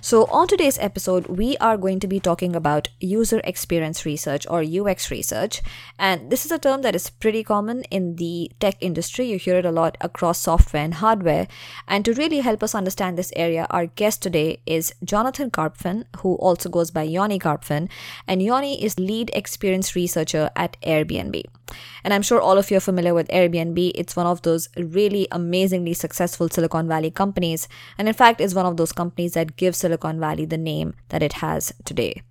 [0.00, 4.62] So, on today's episode, we are going to be talking about user experience research or
[4.62, 5.62] UX research.
[5.98, 9.26] And this is a term that is pretty common in the tech industry.
[9.26, 11.48] You hear it a lot across software and hardware.
[11.88, 16.34] And to really help us understand this area, our guest today is Jonathan Karpfen, who
[16.36, 17.88] also goes by Yoni Karpfen.
[18.26, 21.44] And Yoni is lead experience researcher at Airbnb.
[22.04, 23.92] And I'm sure all of you are familiar with Airbnb.
[23.94, 27.68] It's one of those really amazingly successful Silicon Valley companies.
[27.96, 31.22] And in fact, is one of those companies that give Silicon Valley the name that
[31.22, 32.22] it has today.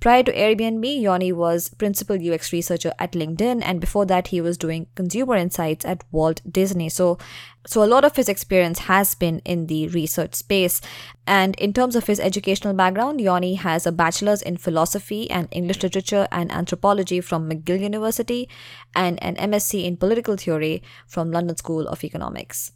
[0.00, 4.56] Prior to Airbnb, Yoni was principal UX researcher at LinkedIn, and before that, he was
[4.56, 6.88] doing consumer insights at Walt Disney.
[6.88, 7.18] So,
[7.66, 10.80] so a lot of his experience has been in the research space.
[11.26, 15.82] And in terms of his educational background, Yoni has a bachelor's in philosophy and English
[15.82, 18.48] literature and anthropology from McGill University,
[18.96, 22.72] and an MSc in political theory from London School of Economics.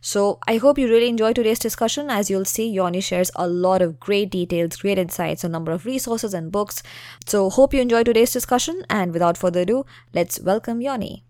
[0.00, 2.10] So I hope you really enjoy today's discussion.
[2.10, 5.86] As you'll see, Yoni shares a lot of great details, great insights, a number of
[5.86, 6.82] resources and books.
[7.26, 8.82] So hope you enjoy today's discussion.
[8.88, 9.84] And without further ado,
[10.14, 11.24] let's welcome Yoni.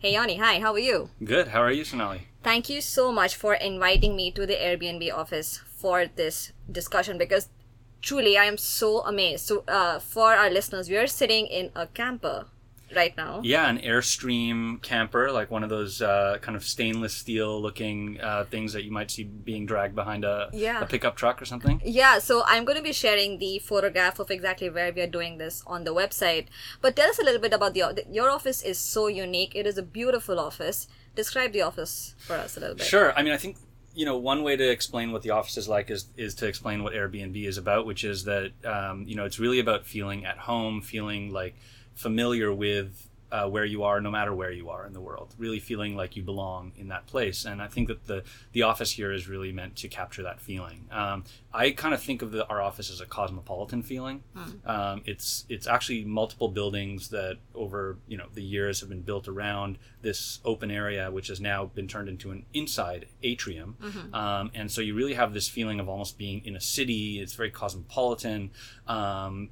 [0.00, 1.10] Hey Yoni, hi, how are you?
[1.24, 1.48] Good.
[1.48, 2.28] How are you, Sonali?
[2.44, 7.48] Thank you so much for inviting me to the Airbnb office for this discussion because
[8.02, 11.86] truly i am so amazed so uh, for our listeners we are sitting in a
[11.88, 12.46] camper
[12.96, 17.60] right now Yeah, an Airstream camper, like one of those uh, kind of stainless steel
[17.60, 20.80] looking uh, things that you might see being dragged behind a, Yeah.
[20.80, 21.82] a pickup truck or something.
[21.84, 25.36] yeah so i'm going to be sharing the photograph of exactly where we are doing
[25.36, 26.46] this on the website
[26.80, 29.76] but tell us a little bit about the your office is so unique it is
[29.76, 33.12] a beautiful office describe the office for us a little bit Sure.
[33.18, 33.56] I mean, I think
[33.98, 36.84] you know one way to explain what the office is like is is to explain
[36.84, 40.38] what Airbnb is about, which is that um, you know it's really about feeling at
[40.38, 41.56] home, feeling like
[41.96, 43.07] familiar with.
[43.30, 46.16] Uh, where you are, no matter where you are in the world, really feeling like
[46.16, 48.22] you belong in that place, and I think that the
[48.52, 50.86] the office here is really meant to capture that feeling.
[50.90, 54.22] Um, I kind of think of the, our office as a cosmopolitan feeling.
[54.64, 59.28] Um, it's it's actually multiple buildings that over you know the years have been built
[59.28, 63.76] around this open area, which has now been turned into an inside atrium,
[64.14, 67.20] um, and so you really have this feeling of almost being in a city.
[67.20, 68.52] It's very cosmopolitan.
[68.86, 69.50] Um,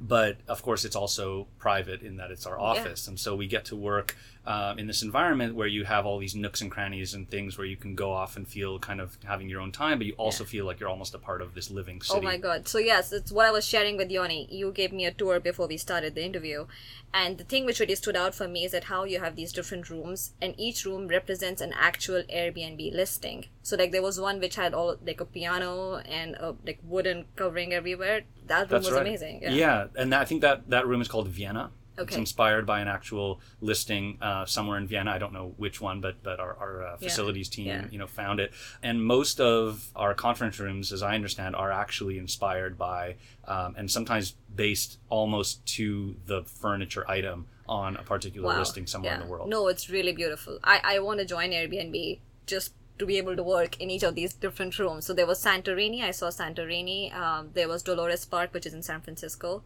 [0.00, 3.08] but of course it's also private in that it's our office.
[3.08, 4.16] And so we get to work
[4.48, 7.66] um, in this environment where you have all these nooks and crannies and things where
[7.66, 10.42] you can go off and feel kind of having your own time but you also
[10.42, 12.66] feel like you're almost a part of this living city Oh my god.
[12.66, 14.48] So yes, it's what I was sharing with Yoni.
[14.50, 16.66] You gave me a tour before we started the interview.
[17.12, 19.52] And the thing which really stood out for me is that how you have these
[19.52, 23.46] different rooms and each room represents an actual Airbnb listing.
[23.62, 27.26] So like there was one which had all like a piano and a like wooden
[27.36, 28.22] covering everywhere.
[28.46, 29.02] That room That's was right.
[29.06, 29.42] amazing.
[29.42, 31.70] Yeah, and I think that that room is called Vienna.
[32.04, 35.10] It's inspired by an actual listing uh, somewhere in Vienna.
[35.10, 37.84] I don't know which one, but but our, our uh, facilities team, yeah.
[37.90, 38.52] you know, found it.
[38.82, 43.16] And most of our conference rooms, as I understand, are actually inspired by
[43.46, 48.58] um, and sometimes based almost to the furniture item on a particular Wow.
[48.58, 49.48] listing somewhere in the world.
[49.48, 50.58] No, it's really beautiful.
[50.64, 54.14] I, I want to join Airbnb just to be able to work in each of
[54.14, 55.06] these different rooms.
[55.06, 56.02] So there was Santorini.
[56.02, 57.14] I saw Santorini.
[57.14, 59.62] Um, there was Dolores Park, which is in San Francisco.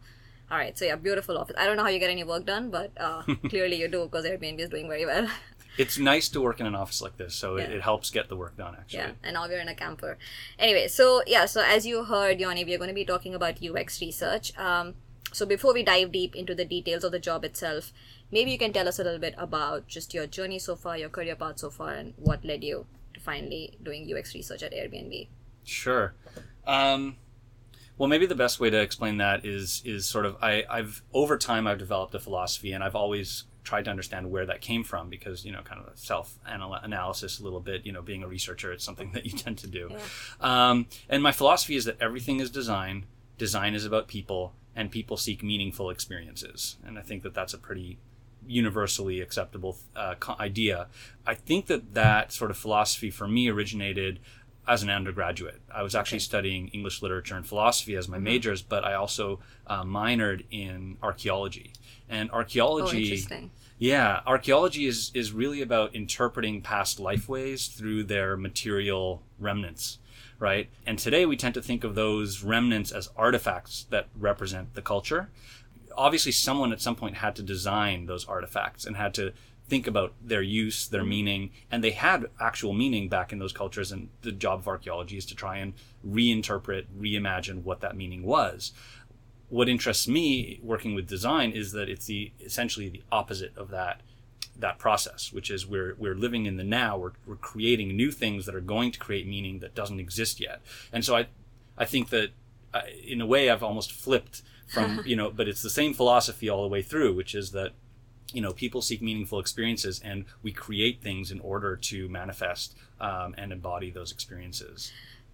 [0.53, 1.55] All right, so yeah, beautiful office.
[1.57, 4.23] I don't know how you get any work done, but uh, clearly you do because
[4.23, 5.27] Airbnb is doing very well.
[5.75, 8.35] It's nice to work in an office like this, so it, it helps get the
[8.35, 8.75] work done.
[8.79, 10.19] Actually, yeah, and now we're in a camper.
[10.59, 13.57] Anyway, so yeah, so as you heard, Yoni, we are going to be talking about
[13.63, 14.55] UX research.
[14.55, 14.93] Um,
[15.31, 17.91] so before we dive deep into the details of the job itself,
[18.29, 21.09] maybe you can tell us a little bit about just your journey so far, your
[21.09, 22.85] career path so far, and what led you
[23.15, 25.27] to finally doing UX research at Airbnb.
[25.63, 26.13] Sure.
[26.67, 27.17] Um,
[28.03, 31.37] well, maybe the best way to explain that is is sort of I, I've over
[31.37, 35.09] time I've developed a philosophy, and I've always tried to understand where that came from
[35.09, 37.85] because you know kind of self analysis a little bit.
[37.85, 39.89] You know, being a researcher, it's something that you tend to do.
[40.41, 43.05] Um, and my philosophy is that everything is design.
[43.37, 46.75] Design is about people, and people seek meaningful experiences.
[46.85, 47.99] And I think that that's a pretty
[48.45, 50.87] universally acceptable uh, idea.
[51.25, 54.19] I think that that sort of philosophy for me originated
[54.67, 55.61] as an undergraduate.
[55.73, 59.83] I was actually studying English literature and philosophy as my majors, but I also uh,
[59.83, 61.73] minored in archaeology.
[62.09, 63.51] And Oh, archaeology, interesting.
[63.77, 69.99] Yeah, archaeology is is really about interpreting past lifeways through their material remnants,
[70.39, 70.69] right?
[70.85, 75.29] And today we tend to think of those remnants as artifacts that represent the culture.
[75.97, 79.33] Obviously, someone at some point had to design those artifacts and had to
[79.67, 83.91] think about their use, their meaning, and they had actual meaning back in those cultures.
[83.91, 85.73] And the job of archaeology is to try and
[86.05, 88.73] reinterpret, reimagine what that meaning was.
[89.49, 94.01] What interests me working with design is that it's the essentially the opposite of that
[94.57, 96.97] that process, which is we're we're living in the now.
[96.97, 100.61] We're we're creating new things that are going to create meaning that doesn't exist yet.
[100.91, 101.27] And so I
[101.77, 102.31] I think that
[102.73, 106.49] uh, in a way I've almost flipped from you know, but it's the same philosophy
[106.49, 107.73] all the way through, which is that
[108.31, 113.35] you know people seek meaningful experiences and we create things in order to manifest um,
[113.37, 114.91] and embody those experiences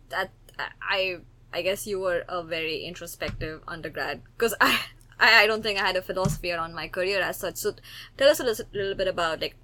[0.10, 0.32] that
[0.82, 1.20] I
[1.54, 4.80] I guess you were a very introspective undergrad because I,
[5.20, 7.58] I don't think I had a philosophy around my career as such.
[7.58, 7.74] So
[8.18, 9.56] tell us a little, little bit about like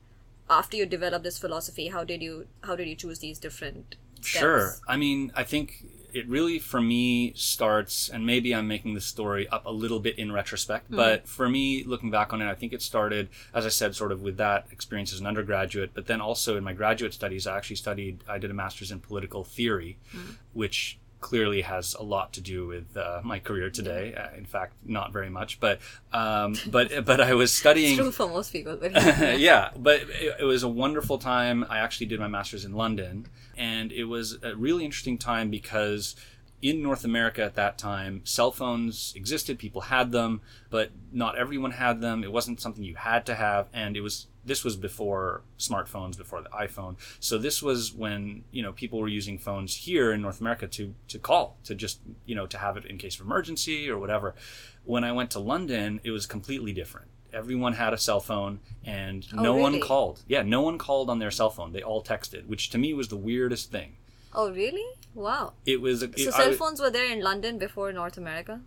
[0.50, 4.40] after you developed this philosophy, how did you how did you choose these different steps?
[4.40, 4.76] Sure.
[4.88, 5.86] I mean, I think
[6.16, 10.18] it really for me starts and maybe i'm making the story up a little bit
[10.18, 10.96] in retrospect Mm-hmm.
[10.96, 14.12] but for me looking back on it i think it started as i said sort
[14.12, 17.56] of with that experience as an undergraduate but then also in my graduate studies i
[17.58, 20.36] actually studied i did a master's in political theory Mm.
[20.54, 20.98] which
[21.30, 25.12] clearly has a lot to do with uh, my career today uh, in fact not
[25.12, 25.80] very much but
[26.14, 28.92] um, but but i was studying It's true for most people, but
[29.40, 31.66] yeah, but it, it was a wonderful time.
[31.68, 33.26] I actually did my master's in London,
[33.58, 36.16] and it was a really interesting time because
[36.62, 41.72] in North America at that time, cell phones existed, people had them, but not everyone
[41.72, 42.24] had them.
[42.24, 46.42] It wasn't something you had to have, and it was this was before smartphones, before
[46.42, 46.96] the iPhone.
[47.20, 50.94] So this was when you know people were using phones here in North America to
[51.08, 54.36] to call, to just you know to have it in case of emergency or whatever.
[54.84, 57.08] When I went to London, it was completely different.
[57.34, 60.24] Everyone had a cell phone, and Oh, no one called.
[60.28, 61.74] Yeah, no one called on their cell phone.
[61.74, 63.98] They all texted, which to me was the weirdest thing.
[64.34, 64.86] oh really?
[65.16, 65.54] Wow.
[65.66, 66.00] It was.
[66.02, 68.62] So it, cell I, phones were there in London before North America.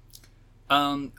[0.70, 1.12] Um,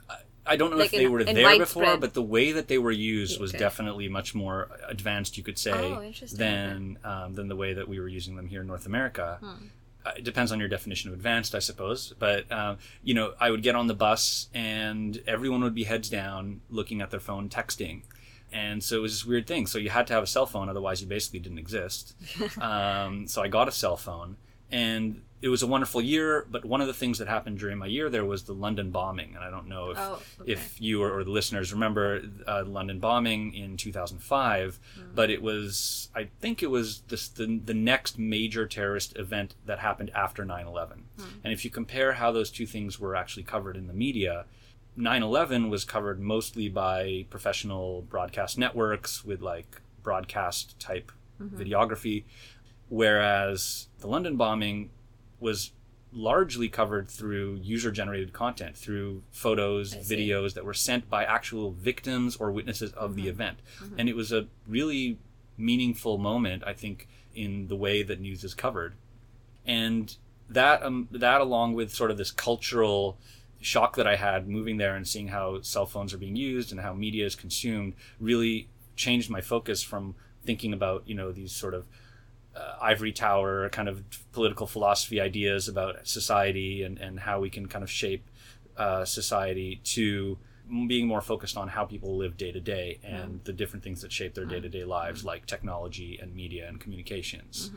[0.46, 2.78] I- don't know Like if they in- were there before, but the way that they
[2.78, 3.58] were used was Okay.
[3.58, 8.00] definitely much more advanced, you could say, Oh, than um, than the way that we
[8.00, 9.38] were using them here in North America.
[9.40, 9.66] Hmm.
[10.04, 12.14] Uh, it depends on your definition of advanced, I suppose.
[12.18, 16.08] But um, you know, I would get on the bus and everyone would be heads
[16.08, 18.02] down, looking at their phone, texting.
[18.52, 19.66] And so it was this weird thing.
[19.66, 22.14] So you had to have a cell phone, otherwise you basically didn't exist.
[22.60, 24.38] um, so I got a cell phone,
[24.72, 26.46] and it was a wonderful year.
[26.50, 29.34] But one of the things that happened during my year there was the London bombing,
[29.34, 30.52] and I don't know if Oh, okay.
[30.52, 35.00] if you or, or the listeners remember uh, London bombing in 2005, Hmm.
[35.14, 39.78] but it was I think it was this, the the next major terrorist event that
[39.78, 41.04] happened after 9/11.
[41.18, 41.24] Hmm.
[41.44, 44.44] And if you compare how those two things were actually covered in the media,
[44.98, 51.56] 9/11 was covered mostly by professional broadcast networks with like broadcast type Mm-hmm.
[51.58, 52.24] videography,
[52.90, 54.90] whereas the London bombing
[55.40, 55.72] was
[56.12, 62.36] largely covered through user generated content through photos videos that were sent by actual victims
[62.36, 63.20] or witnesses of Mm-hmm.
[63.22, 63.58] the event
[63.96, 65.18] and it was a really
[65.56, 68.94] meaningful moment i think in the way that news is covered.
[69.64, 70.16] And
[70.48, 73.18] that um, that along with sort of this cultural
[73.60, 76.80] shock that I had moving there and seeing how cell phones are being used and
[76.80, 81.74] how media is consumed really changed my focus from thinking about you know these sort
[81.74, 81.86] of
[82.56, 87.66] uh, ivory tower kind of political philosophy ideas about society and, and how we can
[87.66, 88.28] kind of shape
[88.76, 90.38] uh, society to
[90.86, 94.12] being more focused on how people live day to day and the different things that
[94.12, 97.70] shape their day to day lives, like technology and media and communications.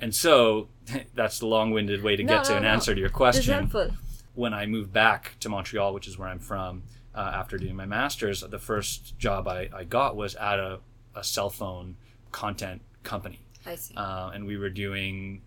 [0.00, 0.68] And so
[1.14, 2.68] that's the long winded way to No, get to no, an no.
[2.70, 3.70] answer to your question
[4.34, 6.84] when I moved back to Montreal, which is where I'm from,
[7.14, 10.80] uh, after doing my master's, the first job I, I got was at a,
[11.14, 11.96] a cell phone
[12.30, 13.40] content company.
[13.66, 13.94] I see.
[13.96, 15.42] Uh, and we were doing,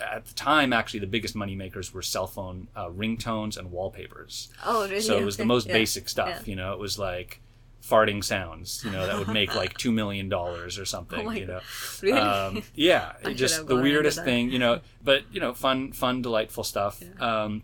[0.00, 4.48] at the time, actually, the biggest money makers were cell phone uh, ringtones and wallpapers.
[4.64, 5.00] oh, really?
[5.00, 5.74] So it was the most Yeah.
[5.74, 6.28] basic stuff.
[6.46, 6.50] Yeah.
[6.50, 7.40] You know, it was like
[7.82, 11.60] farting sounds, you know, that would make like $2 million or something, Oh you know.
[12.02, 12.18] Really?
[12.18, 14.80] Um, yeah, I it should just the weirdest thing, you know.
[15.04, 17.00] But you know, fun, fun, delightful stuff.
[17.20, 17.62] Um,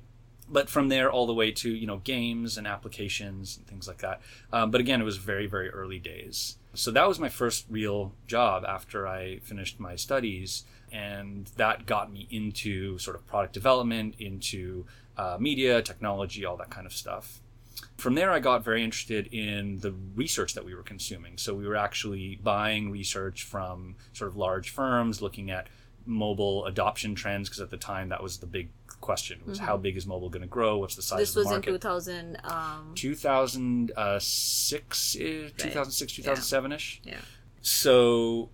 [0.48, 3.98] but from there all the way to you know games and applications and things like
[3.98, 4.20] that.
[4.52, 6.56] Um, but again, it was very, very early days.
[6.74, 12.12] So that was my first real job after I finished my studies, and that got
[12.12, 14.86] me into sort of product development, into
[15.16, 17.42] uh, media, technology, all that kind of stuff
[17.96, 21.38] from there, I got very interested in the research that we were consuming.
[21.38, 25.68] So we were actually buying research from sort of large firms, looking at
[26.04, 28.70] mobile adoption trends because at the time that was the big
[29.02, 30.78] question was how big is mobile going to grow?
[30.78, 31.20] What's the size Mm-hmm.
[31.20, 31.70] This of the was in market?
[31.70, 32.32] 2000.
[32.44, 37.16] Um, 2006 2006 2007ish yeah.
[37.60, 38.48] so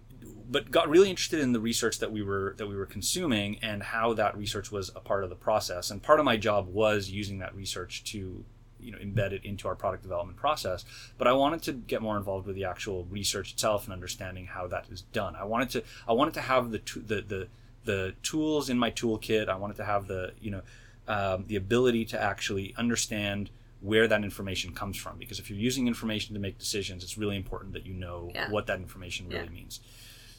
[0.51, 3.83] but got really interested in the research that we were that we were consuming and
[3.83, 5.91] how that research was a part of the process.
[5.91, 8.45] And part of my job was using that research to
[8.81, 10.85] you know embed it into our product development process.
[11.19, 14.67] But i wanted to get more involved with the actual research itself and understanding how
[14.69, 15.37] that is done.
[15.37, 17.49] I wanted to i wanted to have the the the,
[17.85, 20.63] the tools in my toolkit i wanted to have the you know
[21.09, 25.87] um, the ability to actually understand where that information comes from because if you're using
[25.87, 28.51] information to make decisions it's really important that you know Yeah.
[28.51, 29.51] what that information really Yeah.
[29.51, 29.81] means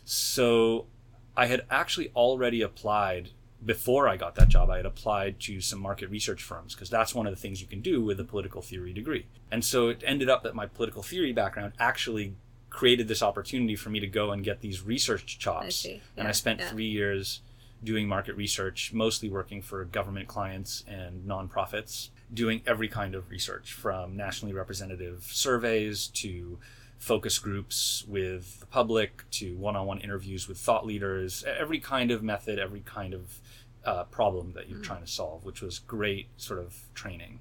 [0.06, 0.86] so
[1.38, 3.30] I had actually already applied
[3.64, 4.70] before I got that job.
[4.70, 7.68] I had applied to some market research firms because that's one of the things you
[7.68, 9.26] can do with a political theory degree.
[9.52, 12.36] And so it ended up that my political theory background actually
[12.80, 15.76] created this opportunity for me to go and get these research chops.
[15.76, 16.02] see.
[16.16, 16.70] And I spent yeah.
[16.70, 17.42] three years
[17.84, 23.74] doing market research, mostly working for government clients and nonprofits, doing every kind of research
[23.74, 26.58] from nationally representative surveys to
[27.00, 32.60] focus groups with the public to one-on-one interviews with thought leaders every kind of method
[32.60, 33.40] every kind of
[33.86, 37.40] uh, problem that you're trying to solve which was great sort of training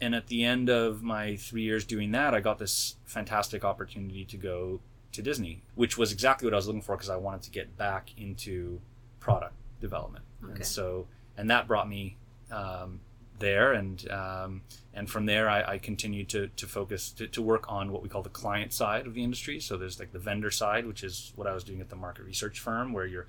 [0.00, 4.24] and at the end of my three years doing that i got this fantastic opportunity
[4.24, 4.80] to go
[5.12, 7.76] to disney which was exactly what i was looking for because i wanted to get
[7.76, 8.80] back into
[9.18, 10.52] product development Okay.
[10.54, 12.16] and so and that brought me
[12.50, 13.00] um,
[13.38, 14.62] there and um,
[14.94, 18.08] and from there I, I continued to, to focus to, to work on what we
[18.08, 21.32] call the client side of the industry so there's like the vendor side which is
[21.36, 23.26] what I was doing at the market research firm where you're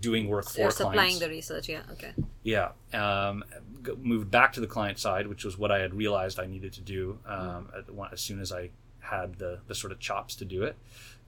[0.00, 1.68] doing work for You're supplying clients the research.
[1.68, 1.82] Yeah.
[1.92, 2.12] Okay.
[2.42, 3.44] yeah um,
[3.84, 6.72] g- moved back to the client side which was what I had realized I needed
[6.74, 8.70] to do um, one, as soon as I
[9.00, 10.76] had the, the sort of chops to do it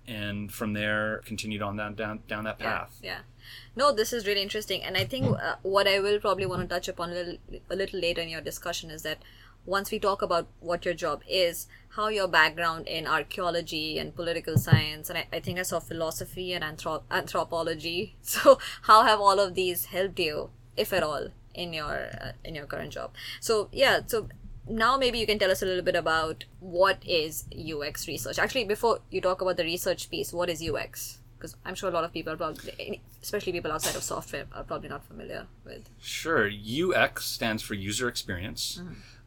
[0.07, 3.19] and from there continued on down down, down that Yeah, path Yeah.
[3.77, 6.69] No, this is really interesting, and I think uh, what I will probably want to
[6.69, 7.37] touch upon a little,
[7.71, 9.19] a little later in your discussion is that
[9.67, 14.57] once we talk about what your job is, how your background in archaeology and political
[14.57, 18.17] science, and I, I think I saw philosophy and anthrop- anthropology.
[18.23, 22.55] So, how have all of these helped you, if at all, in your uh, in
[22.55, 23.13] your current job?
[23.41, 24.01] So, yeah.
[24.07, 24.29] So
[24.69, 28.39] now maybe you can tell us a little bit about what is UX research.
[28.39, 31.19] Actually, before you talk about the research piece, what is UX?
[31.39, 34.89] Because I'm sure a lot of people probably, especially people outside of software, are probably
[34.89, 35.89] not familiar with.
[36.01, 36.51] Sure.
[36.51, 38.81] UX stands for user experience.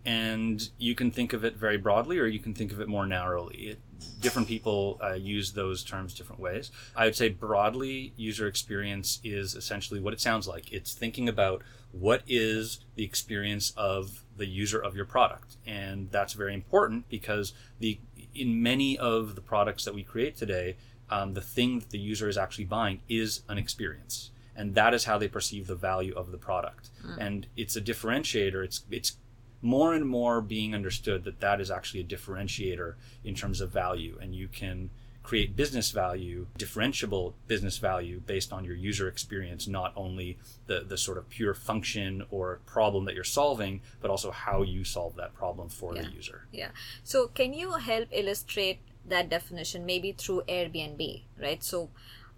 [0.06, 3.06] And you can think of it very broadly or you can think of it more
[3.06, 3.56] narrowly.
[3.56, 3.80] It,
[4.22, 6.72] different people uh, use those terms different ways.
[6.96, 11.64] I would say broadly, user experience is essentially what it sounds like it's thinking about
[11.92, 15.58] what is the experience of the user of your product.
[15.66, 18.00] And that's very important because the
[18.34, 20.78] in many of the products that we create today,
[21.10, 25.06] um, the thing that the user is actually buying is an experience and that is
[25.06, 29.16] how they perceive the value of the product and it's a differentiator it's it's
[29.62, 34.18] more and more being understood that that is actually a differentiator in terms of value
[34.22, 34.90] and you can
[35.22, 40.38] create business value differentiable business value based on your user experience not only
[40.68, 44.84] the the sort of pure function or problem that you're solving but also how you
[44.84, 46.04] solve that problem for Yeah.
[46.04, 46.70] the user Yeah.
[47.04, 51.64] So, can you help illustrate that definition maybe through Airbnb, right?
[51.64, 51.90] So,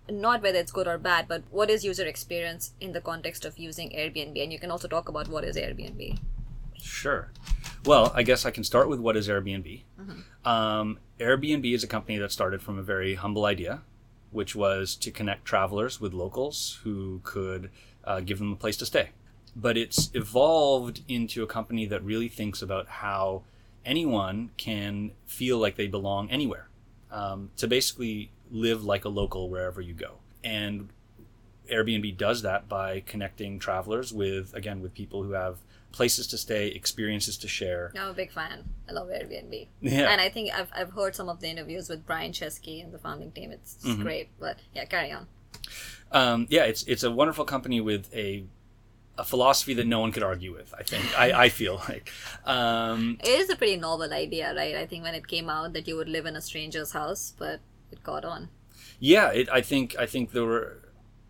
[0.09, 3.57] not whether it's good or bad, but what is user experience in the context of
[3.57, 4.41] using Airbnb?
[4.43, 6.19] And you can also talk about what is Airbnb.
[6.81, 7.31] Sure.
[7.85, 9.83] Well, I guess I can start with what is Airbnb.
[10.45, 13.81] Um, Airbnb is a company that started from a very humble idea,
[14.31, 17.69] which was to connect travelers with locals who could
[18.03, 19.09] uh, give them a place to stay.
[19.55, 23.43] But it's evolved into a company that really thinks about how
[23.83, 26.67] anyone can feel like they belong anywhere,
[27.11, 30.19] um, to basically live like a local wherever you go.
[30.43, 30.89] And
[31.71, 35.57] Airbnb does that by connecting travelers with, again, with people who have
[35.91, 37.91] places to stay, experiences to share.
[37.99, 38.63] I'm a big fan.
[38.89, 39.67] I love Airbnb.
[39.81, 40.09] Yeah.
[40.11, 42.97] And I think I've, I've heard some of the interviews with Brian Chesky and the
[42.99, 43.51] founding team.
[43.51, 44.01] It's, Mm-hmm.
[44.03, 44.29] great.
[44.39, 45.27] But yeah, carry on.
[46.11, 48.45] Um, yeah, it's it's a wonderful company with a
[49.17, 50.73] a philosophy that no one could argue with.
[50.77, 52.09] I think I, I feel like.
[52.45, 54.75] Um, It is a pretty novel idea, right?
[54.75, 57.59] I think when it came out that you would live in a stranger's house, but
[57.91, 58.49] it caught on.
[58.99, 60.77] yeah, it, I think I think there were.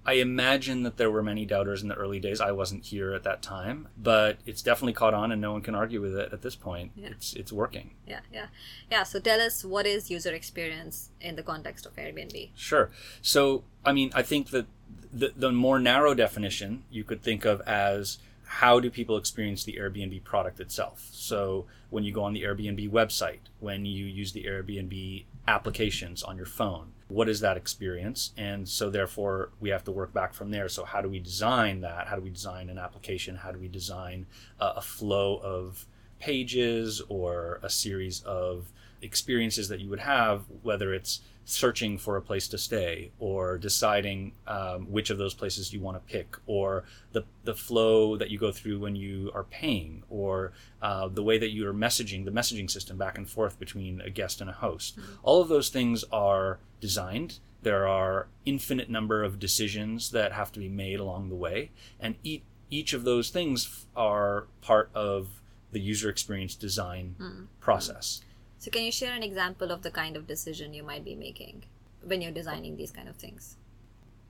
[0.03, 2.41] I imagine that there were many doubters in the early days.
[2.41, 5.75] I wasn't here at that time, but it's definitely caught on, and no one can
[5.75, 6.91] argue with it at this point.
[6.95, 7.09] Yeah.
[7.09, 7.91] It's it's working.
[8.07, 8.47] Yeah, yeah.
[8.89, 12.49] Yeah, so tell us what is user experience in the context of Airbnb?
[12.55, 12.89] Sure.
[13.21, 14.65] So, I mean, I think that
[15.13, 19.77] the, the more narrow definition you could think of as how do people experience the
[19.79, 21.09] Airbnb product itself?
[21.11, 26.37] So, when you go on the Airbnb website, when you use the Airbnb applications on
[26.37, 28.31] your phone, what is that experience?
[28.37, 30.69] And so therefore we have to work back from there.
[30.69, 32.07] So how do we design that?
[32.07, 33.35] How do we design an application?
[33.35, 34.25] How do we design
[34.59, 35.85] uh, a flow of
[36.19, 42.21] pages or a series of experiences that you would have whether it's searching for a
[42.21, 46.83] place to stay or deciding um, which of those places you want to pick or
[47.11, 51.37] the, the flow that you go through when you are paying or uh, the way
[51.37, 54.53] that you are messaging the messaging system back and forth between a guest and a
[54.53, 55.13] host mm-hmm.
[55.23, 60.59] all of those things are designed there are infinite number of decisions that have to
[60.59, 65.79] be made along the way and each, each of those things are part of the
[65.79, 67.43] user experience design mm-hmm.
[67.59, 68.21] process
[68.61, 71.63] so, can you share an example of the kind of decision you might be making
[72.03, 73.57] when you're designing these kind of things?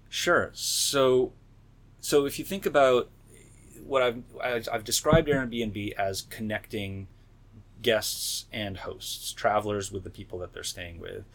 [0.08, 0.52] Sure.
[0.54, 1.34] So,
[2.00, 3.10] so if you think about
[3.86, 4.24] what I've
[4.72, 7.08] I've described Airbnb as connecting
[7.82, 11.26] guests and hosts, travelers with the people that they're staying with.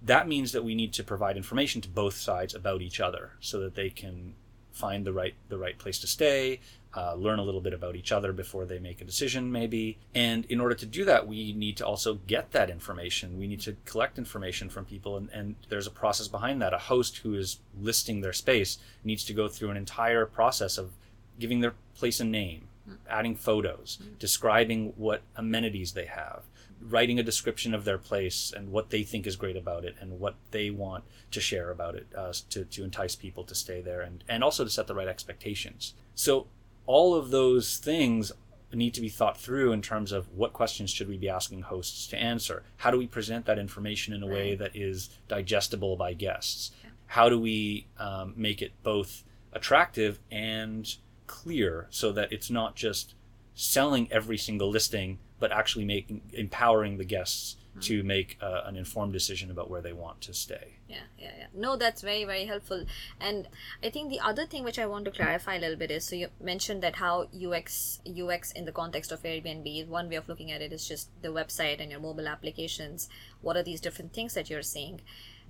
[0.00, 3.60] That means that we need to provide information to both sides about each other so
[3.60, 4.34] that they can
[4.72, 6.60] find the right the right place to stay,
[6.96, 9.98] uh, learn a little bit about each other before they make a decision, maybe.
[10.14, 13.38] And in order to do that, we need to also get that information.
[13.38, 16.72] We need to collect information from people, and, and there's a process behind that.
[16.72, 20.92] A host who is listing their space needs to go through an entire process of
[21.38, 22.68] giving their place a name,
[23.10, 26.44] adding photos, describing what amenities they have,
[26.80, 30.18] writing a description of their place and what they think is great about it and
[30.18, 34.00] what they want to share about it uh, to, to entice people to stay there
[34.00, 35.94] and, and also to set the right expectations.
[36.14, 36.46] So
[36.86, 38.32] all of those things
[38.72, 42.06] need to be thought through in terms of what questions should we be asking hosts
[42.08, 42.62] to answer?
[42.78, 46.72] How do we present that information in a way that is digestible by guests?
[47.06, 53.14] How do we um, make it both attractive and clear so that it's not just
[53.54, 59.12] selling every single listing but actually making empowering the guests to make uh, an informed
[59.12, 60.78] decision about where they want to stay.
[60.88, 61.46] Yeah, yeah, yeah.
[61.54, 62.86] No, that's very, very helpful.
[63.20, 63.48] And
[63.82, 66.16] I think the other thing which I want to clarify a little bit is so
[66.16, 70.50] you mentioned that how UX UX in the context of Airbnb, one way of looking
[70.50, 73.08] at it is just the website and your mobile applications.
[73.42, 75.00] What are these different things that you're seeing?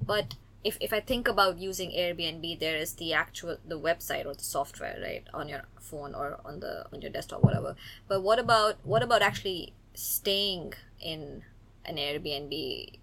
[0.04, 4.34] But if, if I think about using Airbnb, there is the actual the website or
[4.34, 7.76] the software, right, on your phone or on the on your desktop, whatever.
[8.08, 11.42] But what about what about actually staying in
[11.86, 12.98] an Airbnb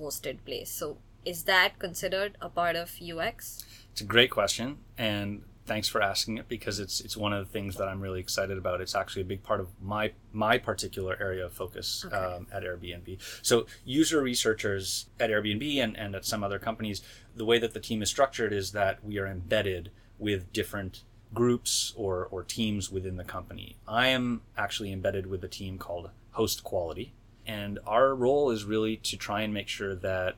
[0.00, 0.70] hosted place.
[0.70, 3.64] So is that considered a part of UX?
[3.92, 7.52] It's a great question and thanks for asking it because it's it's one of the
[7.52, 8.80] things that I'm really excited about.
[8.80, 12.16] It's actually a big part of my my particular area of focus okay.
[12.16, 13.20] um, at Airbnb.
[13.42, 17.02] So user researchers at Airbnb and, and at some other companies,
[17.36, 21.02] the way that the team is structured is that we are embedded with different
[21.34, 23.76] groups or, or teams within the company.
[23.86, 27.12] I am actually embedded with a team called Host Quality,
[27.48, 30.36] and our role is really to try and make sure that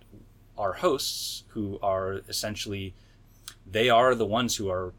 [0.57, 2.95] our hosts, who are essentially,
[3.67, 4.95] they are the ones who are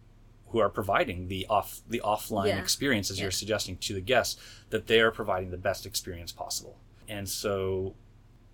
[0.49, 2.59] who are providing the off the offline yeah.
[2.59, 3.23] experience as yeah.
[3.23, 7.95] you're suggesting to the guests that they are providing the best experience possible and so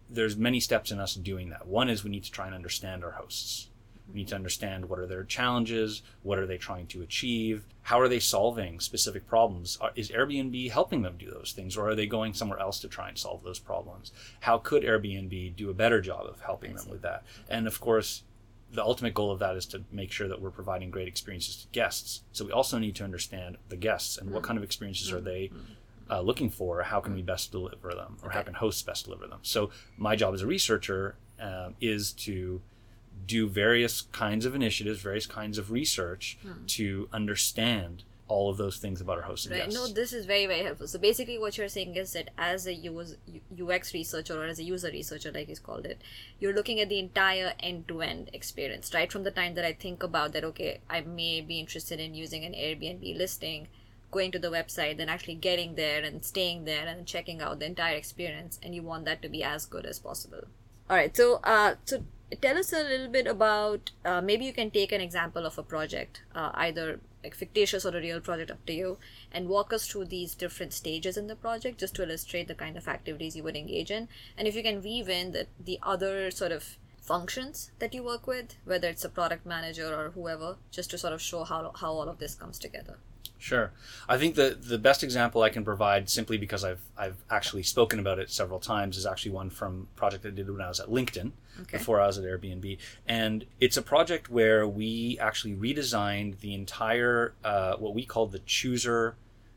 [0.08, 3.04] there's many steps in us doing that one is we need to try and understand
[3.04, 3.70] our hosts
[4.10, 8.00] we need to understand what are their challenges, what are they trying to achieve, how
[8.00, 9.78] are they solving specific problems?
[9.96, 13.10] Is Airbnb helping them do those things, or are they going somewhere else to try
[13.10, 14.12] and solve those problems?
[14.41, 17.24] How could Airbnb do a better job of helping them with that?
[17.50, 18.24] And of course,
[18.72, 21.67] the ultimate goal of that is to make sure that we're providing great experiences to
[21.70, 22.24] guests.
[22.34, 25.52] So we also need to understand the guests and what kind of experiences are they
[26.10, 29.28] uh, looking for, how can we best deliver them, or how can hosts best deliver
[29.28, 29.39] them.
[29.41, 32.62] So my job as a researcher uh, is to
[33.28, 36.66] do various kinds of initiatives, various kinds of research hmm.
[36.66, 39.63] to understand all of those things about our hosts and right.
[39.66, 39.80] guests.
[39.80, 40.88] No, this is very very helpful.
[40.88, 42.76] So basically, what you're saying is that as a
[43.62, 46.02] UX researcher or as a user researcher, like he's called it,
[46.40, 49.12] you're looking at the entire end-to-end experience, right?
[49.12, 52.44] From the time that I think about that, okay, I may be interested in using
[52.44, 53.68] an Airbnb listing,
[54.12, 57.66] going to the website, then actually getting there and staying there and checking out the
[57.66, 60.44] entire experience, and you want that to be as good as possible.
[60.90, 61.16] All right.
[61.16, 62.04] So, uh, so
[62.42, 65.63] tell us a little bit about uh, maybe you can take an example of a
[65.63, 68.98] project uh, either like fictitious or a real project up to you
[69.32, 72.78] and walk us through these different stages in the project just to illustrate the kind
[72.78, 74.08] of activities you would engage in.
[74.38, 78.28] And if you can weave in the, the other sort of functions that you work
[78.28, 81.92] with whether it's a product manager or whoever just to sort of show how, how
[81.92, 82.98] all of this comes together
[83.39, 83.71] Sure.
[84.10, 88.00] I think the the best example I can provide, simply because I've I've actually spoken
[88.00, 90.80] about it several times, is actually one from a project I did when I was
[90.80, 91.78] at LinkedIn okay.
[91.78, 97.36] before I was at Airbnb, and it's a project where we actually redesigned the entire
[97.43, 99.15] uh, what we call the chooser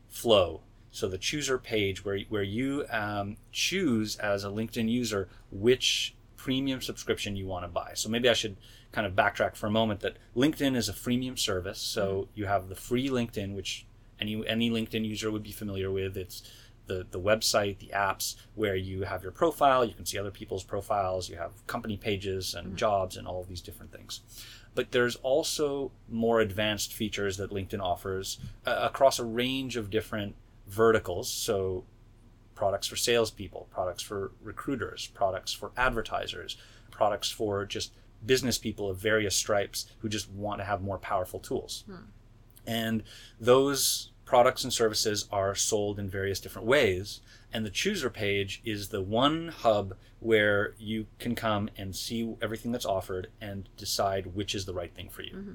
[0.09, 0.61] flow.
[0.91, 6.81] So the chooser page, where where you um, choose as a LinkedIn user which premium
[6.81, 7.91] subscription you want to buy.
[7.93, 8.57] So maybe I should
[8.91, 11.79] kind of backtrack for a moment that LinkedIn is a freemium service.
[11.79, 13.85] So you have the free LinkedIn, which
[14.19, 16.17] any any LinkedIn user would be familiar with.
[16.17, 16.43] It's
[16.87, 20.63] the, the website, the apps where you have your profile, you can see other people's
[20.63, 24.21] profiles, you have company pages and jobs and all of these different things.
[24.73, 30.35] But there's also more advanced features that LinkedIn offers uh, across a range of different
[30.67, 31.31] verticals.
[31.31, 31.85] So
[32.55, 36.57] products for salespeople, products for recruiters, products for advertisers,
[36.89, 37.91] products for just
[38.25, 41.83] business people of various stripes who just want to have more powerful tools.
[41.87, 41.95] Hmm.
[42.65, 43.03] And
[43.39, 47.21] those products and services are sold in various different ways.
[47.51, 52.71] And the chooser page is the one hub where you can come and see everything
[52.71, 55.35] that's offered and decide which is the right thing for you.
[55.35, 55.53] Mm-hmm.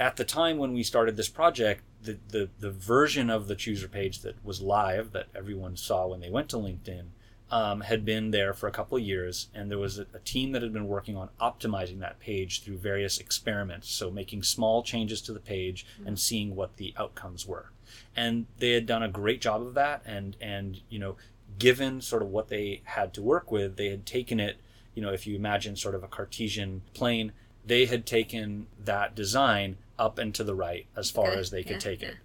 [0.00, 3.88] At the time when we started this project, the, the, the version of the chooser
[3.88, 7.06] page that was live, that everyone saw when they went to LinkedIn,
[7.50, 10.52] um, had been there for a couple of years, and there was a, a team
[10.52, 13.88] that had been working on optimizing that page through various experiments.
[13.88, 17.70] So, making small changes to the page and seeing what the outcomes were.
[18.16, 20.02] And they had done a great job of that.
[20.04, 21.16] And, and you know,
[21.58, 24.56] given sort of what they had to work with, they had taken it,
[24.94, 27.32] you know, if you imagine sort of a Cartesian plane,
[27.64, 31.62] they had taken that design up and to the right as far Okay, as they
[31.62, 32.16] could yeah, take it.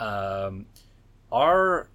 [0.00, 0.66] Um,
[1.32, 1.88] our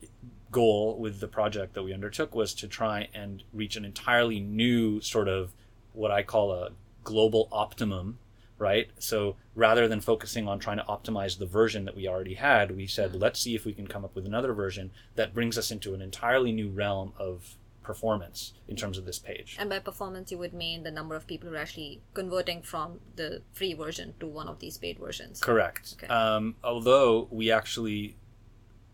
[0.52, 5.02] goal with the project that we undertook was to try and reach an entirely new
[5.02, 5.54] sort of
[5.94, 6.72] what I call a
[7.04, 8.20] global optimum,
[8.58, 8.90] right?
[9.00, 12.88] So rather than focusing on trying to optimize the version that we already had, we
[12.88, 15.94] said, let's see if we can come up with another version that brings us into
[15.94, 19.56] an entirely new realm of performance in terms of this page.
[19.60, 23.00] And by performance, you would mean the number of people who are actually converting from
[23.16, 25.40] the free version to one of these paid versions.
[25.40, 25.96] Correct.
[25.98, 26.08] Okay.
[26.08, 28.16] Um, although we actually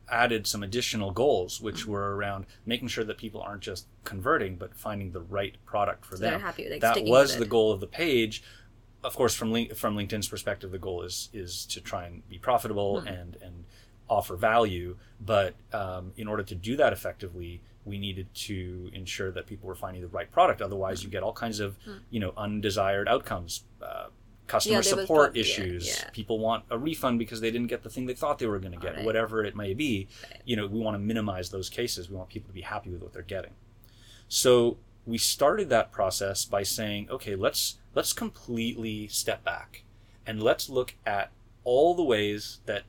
[0.10, 1.92] added some additional goals, which Mm-hmm.
[1.92, 6.16] were around making sure that people aren't just converting, but finding the right product for
[6.16, 6.40] So them.
[6.42, 8.44] happy, like, that was the goal of the page.
[9.04, 12.38] Of course, from link, from LinkedIn's perspective, the goal is is to try and be
[12.38, 13.08] profitable Hmm.
[13.08, 13.66] and and
[14.10, 14.98] offer value.
[15.20, 19.76] But um, in order to do that effectively, we needed to ensure that people were
[19.76, 20.62] finding the right product.
[20.62, 21.78] Otherwise, you get all kinds of
[22.10, 23.64] you know undesired outcomes.
[23.82, 24.08] Uh,
[24.48, 24.76] customer.
[24.76, 25.88] Yeah, support yeah, issues.
[25.88, 26.10] Yeah.
[26.12, 28.74] people want a refund because they didn't get the thing they thought they were going
[28.74, 29.06] to get Right.
[29.06, 30.08] whatever it may be.
[30.46, 32.10] You know we want to minimize those cases.
[32.10, 33.52] We want people to be happy with what they're getting.
[34.28, 39.84] So we started that process by saying okay let's let's completely step back
[40.26, 41.32] and let's look at
[41.64, 42.84] all the ways that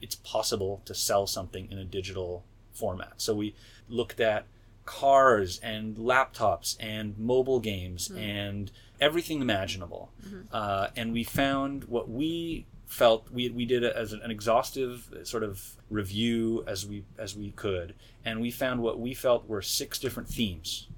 [0.00, 3.14] it's possible to sell something in a digital format.
[3.18, 3.54] So we
[3.88, 4.46] looked at
[4.84, 10.10] cars and laptops and mobile games and everything imaginable
[10.52, 15.42] uh, and we found what we felt we, we did it as an exhaustive sort
[15.42, 19.98] of review as we as we could and we found what we felt were six
[19.98, 20.88] different themes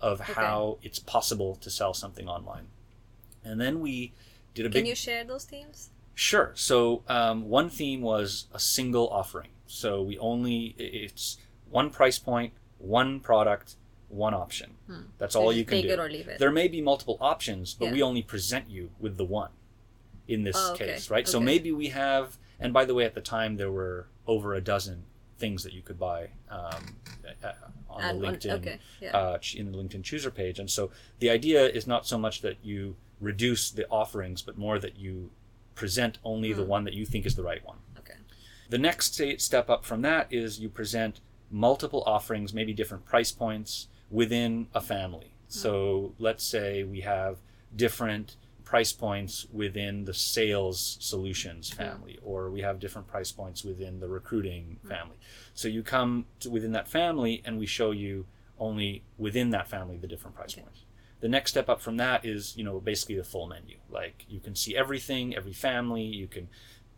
[0.00, 2.66] of how it's possible to sell something online
[3.44, 4.12] and then we
[4.54, 5.90] did a bit Can big you share those themes?
[6.14, 6.52] Sure.
[6.54, 9.48] So um, one theme was a single offering.
[9.66, 11.38] So we only it's
[11.70, 13.76] one price point, one product,
[14.12, 14.74] one option.
[15.18, 15.38] That's Hmm.
[15.40, 15.92] So all you can take do.
[15.92, 16.38] it or leave it.
[16.38, 17.92] There may be multiple options, but Yeah.
[17.92, 19.50] we only present you with the one
[20.28, 20.86] in this Oh, okay.
[20.86, 21.26] case, right?
[21.26, 24.60] So maybe we have, and by the way, at the time there were over a
[24.60, 25.04] dozen
[25.38, 26.96] things that you could buy um,
[27.88, 29.16] on the LinkedIn okay, yeah.
[29.16, 30.58] uh, in the LinkedIn chooser page.
[30.58, 34.78] And so the idea is not so much that you reduce the offerings, but more
[34.78, 35.30] that you
[35.74, 37.78] present only the one that you think is the right one.
[37.98, 38.14] Okay.
[38.68, 41.20] The next step up from that is you present
[41.50, 45.34] multiple offerings, maybe different price points within a family.
[45.48, 45.48] Hmm.
[45.48, 47.38] So let's say we have
[47.74, 51.78] different price points within the sales solutions hmm.
[51.78, 54.88] family, or we have different price points within the recruiting hmm.
[54.88, 55.16] family.
[55.54, 58.26] So you come to within that family, and we show you
[58.58, 60.62] only within that family the different price Okay.
[60.62, 60.84] points.
[61.20, 63.76] The next step up from that is, you know, basically the full menu.
[63.88, 66.02] Like you can see everything, every family.
[66.02, 66.48] You can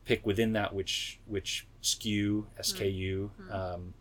[0.05, 3.95] pick within that which which SKU, SKU, um,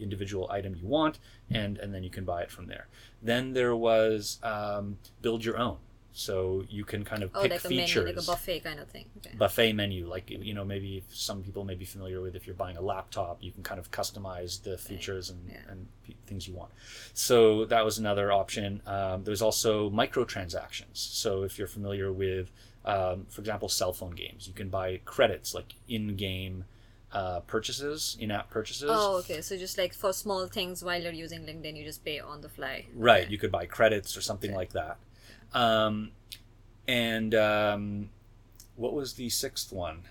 [0.00, 1.18] individual item you want,
[1.50, 2.86] and and then you can buy it from there.
[3.22, 5.78] Then there was um, build your own,
[6.12, 8.78] so you can kind of Oh, pick like a features menu, like a buffet kind
[8.80, 9.06] of thing.
[9.18, 9.34] Okay.
[9.36, 12.76] buffet menu like you know maybe some people may be familiar with if you're buying
[12.76, 15.56] a laptop you can kind of customize the features and, Yeah.
[15.70, 16.70] and p- things you want
[17.14, 22.50] so that was another option um, there's also microtransactions so if you're familiar with
[22.84, 26.64] um, for example cell phone games you can buy credits like in-game
[27.14, 29.40] uh, purchases in-app purchases Oh, okay.
[29.40, 32.48] So just like for small things while you're using LinkedIn, you just pay on the
[32.48, 32.86] fly.
[32.94, 33.22] Right.
[33.24, 33.32] Okay.
[33.32, 34.56] You could buy credits or something Okay.
[34.56, 34.98] like that.
[35.52, 36.10] Um,
[36.88, 38.10] and um,
[38.76, 40.02] what was the sixth one?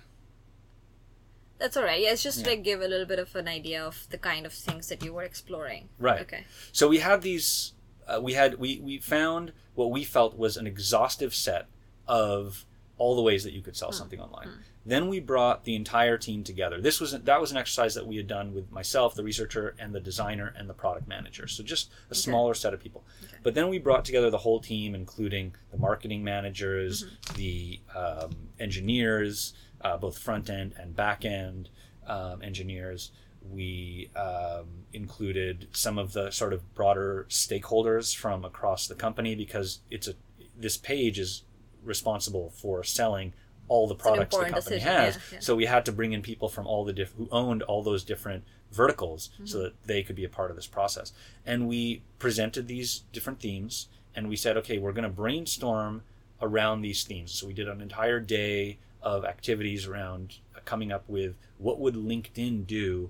[1.60, 2.02] That's all right.
[2.02, 2.46] Yeah, it's just Yeah.
[2.46, 5.04] to like give a little bit of an idea of the kind of things that
[5.04, 5.89] you were exploring.
[6.00, 6.22] Right.
[6.22, 6.46] Okay.
[6.72, 7.74] So we had these
[8.08, 11.68] uh, we had we we found what we felt was an exhaustive set
[12.08, 12.66] of
[12.98, 14.50] all the ways that you could sell something online.
[14.86, 16.82] Then we brought the entire team together.
[16.82, 19.96] This was that was an exercise that we had done with myself, the researcher, and
[19.96, 21.48] the designer and the product manager.
[21.48, 23.06] So just a smaller set of people.
[23.43, 29.54] But then we brought together the whole team, including the marketing managers, the um, engineers,
[29.82, 31.69] uh, both front end and back end
[32.06, 33.12] um, engineers.
[33.50, 39.80] We um, included some of the sort of broader stakeholders from across the company because
[39.89, 40.15] it's a
[40.56, 41.43] this page is
[41.84, 43.34] responsible for selling
[43.67, 45.15] all the products the company decision, has.
[45.15, 45.39] yeah, yeah.
[45.39, 48.04] So we had to bring in people from all the diff- who owned all those
[48.04, 49.45] different verticals Mm-hmm.
[49.45, 51.13] so that they could be a part of this process.
[51.45, 56.04] And we presented these different themes and we said, okay, we're going to brainstorm
[56.41, 57.32] around these themes.
[57.32, 62.65] So we did an entire day of activities around coming up with what would LinkedIn
[62.67, 63.10] do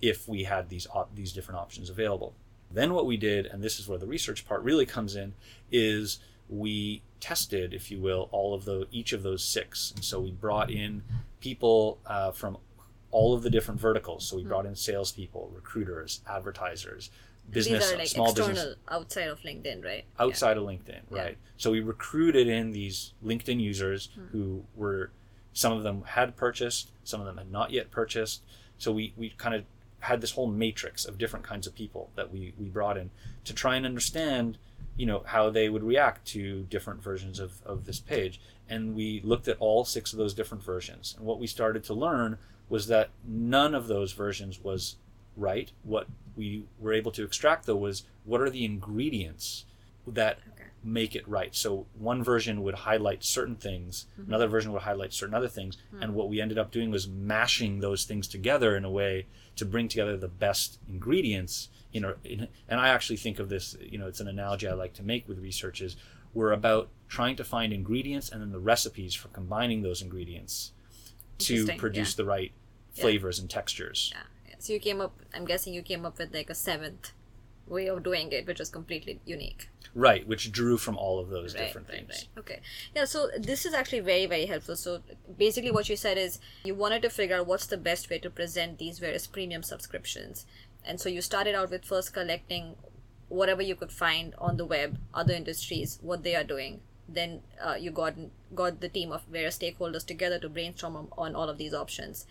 [0.00, 2.34] if we had these op- these different options available.
[2.70, 5.34] Then what we did, and this is where the research part really comes in,
[5.70, 6.18] is
[6.48, 9.92] we tested, if you will, all of the each of those six.
[9.96, 11.02] And so we brought in
[11.40, 12.58] people uh, from
[13.10, 14.26] all of the different verticals.
[14.28, 17.10] So we brought in salespeople, recruiters, advertisers,
[17.50, 20.04] business, These are like small external business outside of LinkedIn, right?
[20.18, 21.22] outside of LinkedIn, Yeah.
[21.22, 21.38] right?
[21.56, 24.26] So we recruited in these LinkedIn users Hmm.
[24.32, 25.10] who were
[25.54, 28.42] some of them had purchased, some of them had not yet purchased.
[28.76, 29.64] So we we kind of
[30.00, 33.10] had this whole matrix of different kinds of people that we we brought in
[33.44, 34.58] to try and understand,
[34.96, 38.40] you know, how they would react to different versions of of this page.
[38.68, 41.14] And we looked at all six of those different versions.
[41.16, 44.96] And what we started to learn was that none of those versions was
[45.36, 45.70] right.
[45.82, 49.66] What we were able to extract though was what are the ingredients
[50.06, 50.64] that Okay.
[50.82, 51.54] make it right.
[51.54, 54.30] So one version would highlight certain things, mm-hmm.
[54.30, 56.02] another version would highlight certain other things, hmm.
[56.02, 59.26] and what we ended up doing was mashing those things together in a way
[59.56, 61.70] to bring together the best ingredients.
[61.94, 63.76] You know, in, and I actually think of this.
[63.80, 65.96] You know, it's an analogy I like to make with research is
[66.34, 70.72] we're about trying to find ingredients and then the recipes for combining those ingredients
[71.38, 72.16] to produce yeah.
[72.16, 72.52] the right
[72.94, 73.02] Yeah.
[73.02, 74.12] flavors and textures.
[74.12, 74.22] Yeah.
[74.48, 74.54] yeah.
[74.58, 75.14] So you came up.
[75.32, 77.12] I'm guessing you came up with like a seventh
[77.68, 79.68] way of doing it, which was completely unique.
[79.94, 82.26] Right, which drew from all of those Right, different right, things.
[82.34, 82.40] right.
[82.40, 82.60] Okay.
[82.96, 84.74] Yeah, so this is actually very, very helpful.
[84.74, 85.02] So
[85.38, 88.28] basically, what you said is you wanted to figure out what's the best way to
[88.28, 90.46] present these various premium subscriptions.
[90.84, 92.76] And so you started out with first collecting
[93.28, 96.80] whatever you could find on the web, other industries, what they are doing.
[97.08, 98.14] Then uh, you got
[98.54, 102.26] got the team of various stakeholders together to brainstorm on, all of these options,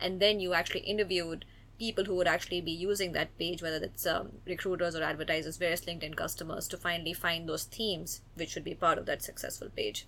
[0.00, 1.44] and then you actually interviewed
[1.78, 5.82] people who would actually be using that page, whether it's um, recruiters or advertisers, various
[5.82, 10.06] LinkedIn customers, to finally find those themes which should be part of that successful page.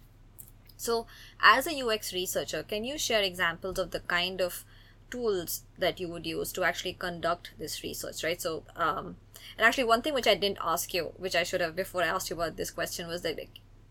[0.76, 1.06] So,
[1.40, 4.64] as a UX researcher, can you share examples of the kind of
[5.10, 8.40] tools that you would use to actually conduct this research, right?
[8.40, 9.16] So, um,
[9.56, 12.06] and actually, one thing which I didn't ask you, which I should have before I
[12.06, 13.38] asked you about this question, was that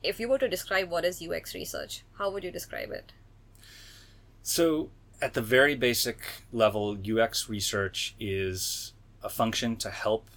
[0.04, 3.12] if you were to describe what is UX research, how would you describe it?
[4.44, 4.90] So,
[5.22, 6.20] at the very basic
[6.52, 10.30] level, UX research is a function to help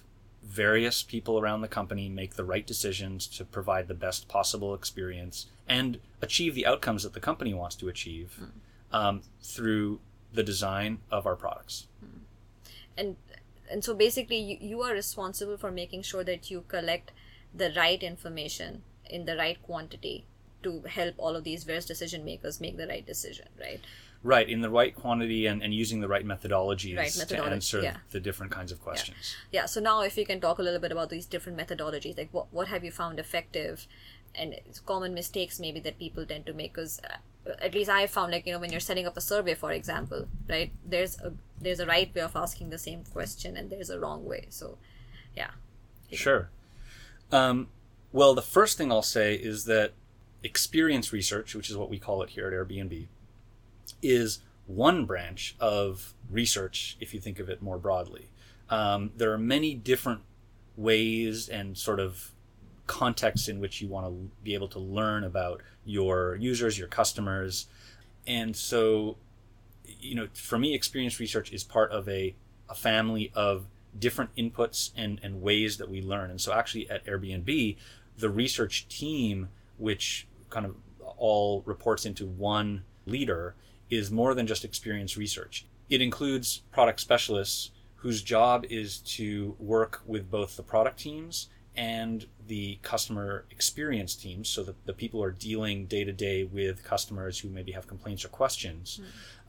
[0.43, 5.45] various people around the company make the right decisions to provide the best possible experience
[5.67, 8.39] and achieve the outcomes that the company wants to achieve
[8.91, 9.99] um, through
[10.33, 11.87] the design of our products.
[11.99, 12.19] Hmm.
[12.97, 13.15] and
[13.71, 17.11] and so basically you, you are responsible for making sure that you collect
[17.53, 20.25] the right information in the right quantity
[20.63, 23.79] to help all of these various decision makers make the right decision right
[24.23, 27.97] Right, in the right quantity and, and using the right methodologies Right, to answer yeah.
[28.11, 29.35] the different kinds of questions.
[29.51, 29.65] yeah yeah.
[29.65, 32.45] so now if you can talk a little bit about these different methodologies like what,
[32.53, 33.87] what have you found effective
[34.35, 34.53] and
[34.85, 37.17] common mistakes maybe that people tend to make because uh,
[37.59, 40.27] at least i found like you know when you're setting up a survey for example
[40.47, 43.99] right there's a there's a right way of asking the same question and there's a
[43.99, 44.77] wrong way so
[45.35, 45.51] yeah
[46.17, 46.49] Sure.
[47.31, 47.69] Um,
[48.11, 49.93] well, the first thing I'll say is that
[50.43, 53.07] experience research, which is what we call it here at Airbnb,
[54.01, 58.29] is one branch of research if you think of it more broadly.
[58.69, 60.21] Um, there are many different
[60.77, 62.31] ways and sort of
[62.87, 67.67] contexts in which you want to be able to learn about your users, your customers.
[68.27, 69.17] And so,
[69.99, 72.35] you know, for me, experience research is part of a,
[72.69, 73.65] a family of
[73.97, 76.29] different inputs and, and ways that we learn.
[76.29, 77.77] And so, actually, at Airbnb,
[78.17, 80.75] the research team, which kind of
[81.17, 83.55] all reports into one leader,
[83.89, 85.65] is more than just experience research.
[85.89, 92.25] It includes product specialists whose job is to work with both the product teams and
[92.47, 97.39] the customer experience teams, so that the people are dealing day to day with customers
[97.39, 98.99] who maybe have complaints or questions,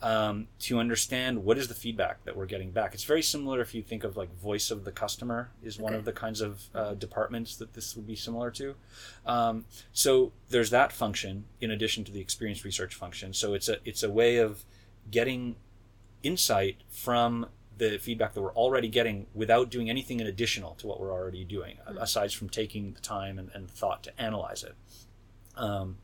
[0.03, 2.95] um, to understand what is the feedback that we're getting back.
[2.95, 6.05] It's very similar if you think of like voice of the customer is one of
[6.05, 8.75] the kinds of uh, departments that this would be similar to.
[9.27, 13.33] Um, so there's that function in addition to the experience research function.
[13.33, 14.65] So it's a it's a way of
[15.11, 15.57] getting
[16.23, 17.47] insight from
[17.79, 21.45] the feedback that we're already getting without doing anything in additional to what we're already
[21.45, 24.75] doing, aside from taking the time and, and thought to analyze it.
[25.57, 25.97] Um,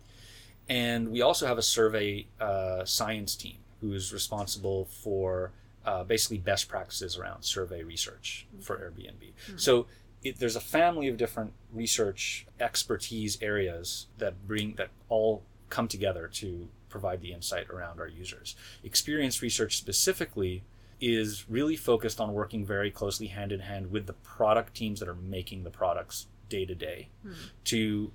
[0.68, 5.52] and we also have a survey uh, science team who is responsible for
[5.84, 9.32] uh, basically best practices around survey research for Airbnb.
[9.56, 9.86] So
[10.22, 16.28] it, there's a family of different research expertise areas that bring that all come together
[16.34, 18.56] to provide the insight around our users.
[18.82, 20.62] Experience research specifically
[21.00, 25.08] is really focused on working very closely hand in hand with the product teams that
[25.08, 27.32] are making the products day to day hmm.
[27.64, 28.10] to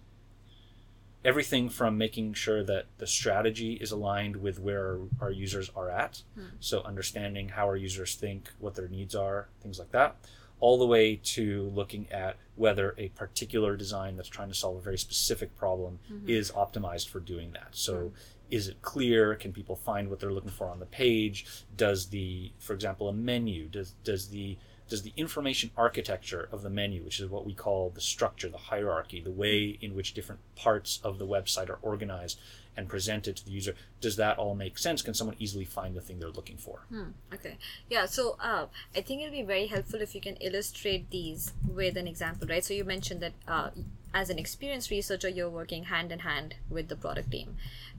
[1.24, 6.22] everything from making sure that the strategy is aligned with where our, users are at.
[6.36, 6.48] Hmm.
[6.60, 10.18] So understanding how our users think what their needs are things like that
[10.64, 14.80] all the way to looking at whether a particular design that's trying to solve a
[14.80, 16.30] very specific problem mm-hmm.
[16.30, 17.68] is optimized for doing that.
[17.72, 18.16] So hmm.
[18.54, 22.52] Is it clear can people find what they're looking for on the page does the
[22.60, 24.56] for example a menu does does the
[24.90, 28.58] does the information architecture of the menu, which is what we call the structure, the
[28.58, 32.40] hierarchy, the way in which different parts of the website are organized
[32.76, 35.02] and presented to the user, does that all make sense?
[35.02, 36.82] Can someone easily find the thing they're looking for?
[37.34, 37.58] Okay.
[37.90, 38.06] Yeah.
[38.06, 42.08] So uh, I think it'll be very helpful if you can illustrate these with an
[42.08, 42.64] example, right?
[42.64, 43.70] So you mentioned that uh,
[44.14, 47.58] as an experienced researcher, you're working hand in hand with the product team.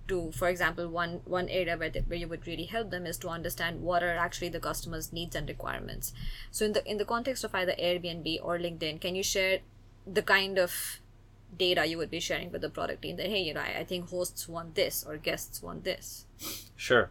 [0.08, 3.28] To, for example, one one area where, where you would really help them is to
[3.28, 6.12] understand what are actually the customer's needs and requirements.
[6.50, 9.60] So in the in the context of either Airbnb or LinkedIn, can you share
[10.06, 11.00] the kind of
[11.56, 13.84] data you would be sharing with the product team that hey, you know, I, I
[13.84, 16.26] think hosts want this or guests want this.
[16.76, 17.10] Sure.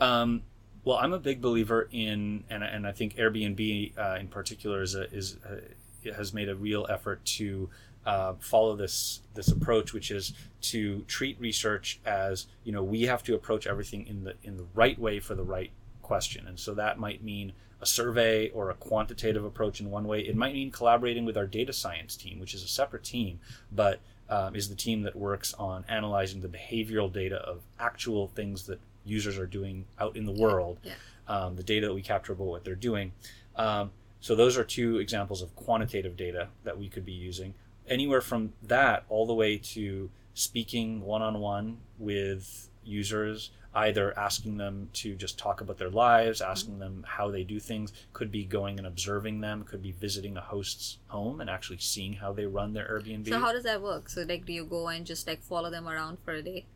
[0.00, 0.42] Um,
[0.84, 4.96] well, I'm a big believer in, and, and I think Airbnb uh, in particular is
[4.96, 7.70] a, is a, has made a real effort to
[8.06, 13.22] uh, follow this this approach, which is to treat research as you know we have
[13.24, 15.70] to approach everything in the in the right way for the right
[16.02, 20.20] question, and so that might mean a survey or a quantitative approach in one way.
[20.20, 23.40] It might mean collaborating with our data science team, which is a separate team,
[23.72, 28.66] but um, is the team that works on analyzing the behavioral data of actual things
[28.66, 30.92] that users are doing out in the world, Yeah.
[31.26, 33.12] um, the data that we capture about what they're doing.
[33.56, 37.52] Um, so those are two examples of quantitative data that we could be using.
[37.88, 45.14] Anywhere from that all the way to speaking one-on-one with users, either asking them to
[45.14, 46.50] just talk about their lives, mm-hmm.
[46.50, 50.36] asking them how they do things, could be going and observing them, could be visiting
[50.36, 53.28] a host's home and actually seeing how they run their Airbnb.
[53.28, 54.08] So how does that work?
[54.08, 56.66] So like, do you go and just like follow them around for a day?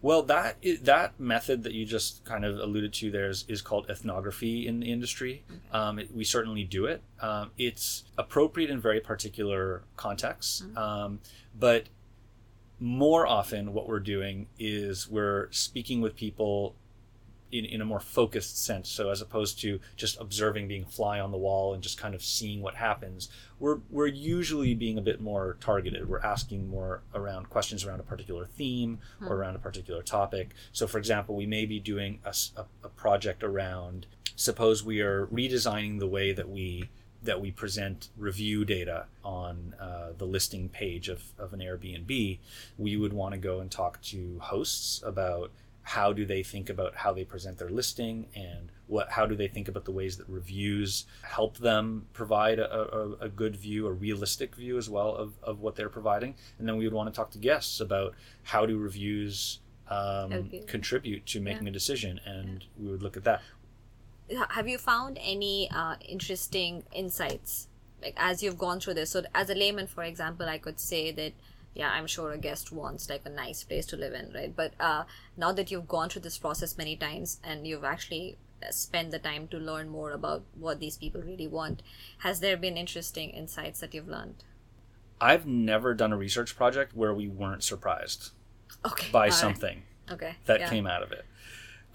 [0.00, 3.90] Well, that that method that you just kind of alluded to there is, is called
[3.90, 5.44] ethnography in the industry.
[5.72, 7.02] Um, it, we certainly do it.
[7.20, 11.18] Um, it's appropriate in very particular contexts, um,
[11.58, 11.88] but
[12.80, 16.76] more often what we're doing is we're speaking with people
[17.52, 18.88] in, in a more focused sense.
[18.88, 22.22] So as opposed to just observing, being fly on the wall, and just kind of
[22.22, 26.08] seeing what happens, we're we're usually being a bit more targeted.
[26.08, 30.50] We're asking more around questions around a particular theme or around a particular topic.
[30.72, 32.34] So, for example, we may be doing a
[32.84, 34.06] a project around.
[34.36, 36.90] Suppose we are redesigning the way that we
[37.22, 42.38] that we present review data on uh, the listing page of, of an Airbnb,
[42.78, 45.50] we would want to go and talk to hosts about
[45.96, 49.48] how do they think about how they present their listing and what how do they
[49.48, 53.92] think about the ways that reviews help them provide a, a, a good view a
[53.92, 57.16] realistic view as well of, of what they're providing and then we would want to
[57.16, 60.62] talk to guests about how do reviews um, Okay.
[60.66, 63.40] contribute to making a decision and we would look at that
[64.50, 67.68] Have you found any uh, interesting insights
[68.02, 69.10] like as you've gone through this?
[69.10, 71.32] So as a layman, for example, I could say that
[71.78, 74.54] yeah, I'm sure a guest wants like a nice place to live in, right?
[74.54, 75.04] But uh,
[75.36, 79.18] now that you've gone through this process many times and you've actually uh, spent the
[79.20, 81.82] time to learn more about what these people really want,
[82.18, 84.44] has there been interesting insights that you've learned?
[85.20, 88.30] i've never done a research project where we weren't surprised
[88.86, 89.08] Okay.
[89.10, 89.32] by all right.
[89.34, 90.36] something Okay.
[90.46, 90.70] that yeah.
[90.70, 91.24] came out of it.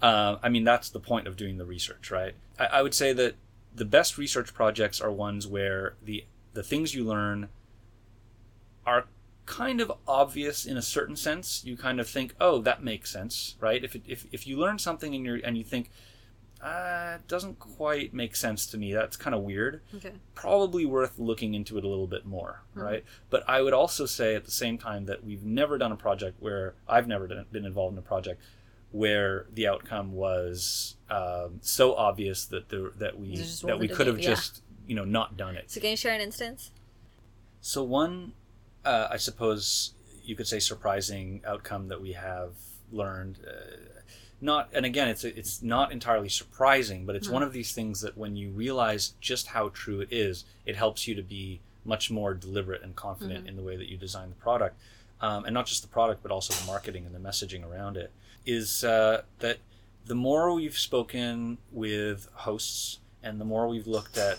[0.02, 2.34] Uh, I mean, that's the point of doing the research, right?
[2.58, 3.36] I, I would say that
[3.74, 7.48] the best research projects are ones where the the things you learn
[8.84, 9.06] are
[9.46, 11.62] kind of obvious in a certain sense.
[11.64, 13.82] You kind of think, "Oh, that makes sense," right?
[13.82, 15.90] If it, if if you learn something and you and you think,
[16.62, 18.92] uh, it doesn't quite make sense to me.
[18.92, 19.82] That's kind of weird.
[19.94, 20.12] Okay.
[20.34, 23.04] Probably worth looking into it a little bit more, right?
[23.28, 26.40] But I would also say at the same time that we've never done a project
[26.40, 28.40] where I've never done, been involved in a project
[28.92, 34.20] where the outcome was um, so obvious that the, that we that we could have
[34.20, 34.30] yeah.
[34.30, 35.70] just you know not done it.
[35.70, 36.70] So can you share an instance?
[37.60, 38.34] So one,
[38.84, 42.52] uh, I suppose you could say, surprising outcome that we have
[42.90, 43.38] learned.
[43.46, 43.76] Uh,
[44.40, 48.18] not, and again, it's it's not entirely surprising, but it's one of these things that
[48.18, 52.34] when you realize just how true it is, it helps you to be much more
[52.34, 54.76] deliberate and confident in the way that you design the product,
[55.20, 58.10] um, and not just the product, but also the marketing and the messaging around it.
[58.44, 59.58] Is uh, that
[60.04, 64.38] the more we've spoken with hosts and the more we've looked at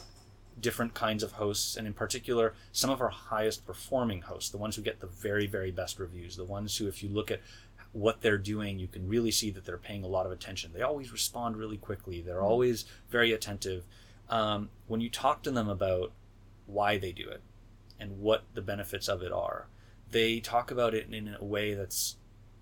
[0.59, 4.75] different kinds of hosts, and in particular, some of our highest performing hosts, the ones
[4.75, 7.41] who get the very, very best reviews, the ones who, if you look at
[7.91, 10.71] what they're doing, you can really see that they're paying a lot of attention.
[10.73, 13.83] They always respond really quickly, they're always very attentive.
[14.29, 16.11] Um, when you talk to them about
[16.65, 17.41] why they do it
[17.99, 19.67] and what the benefits of it are,
[20.11, 22.17] they talk about it in a way that's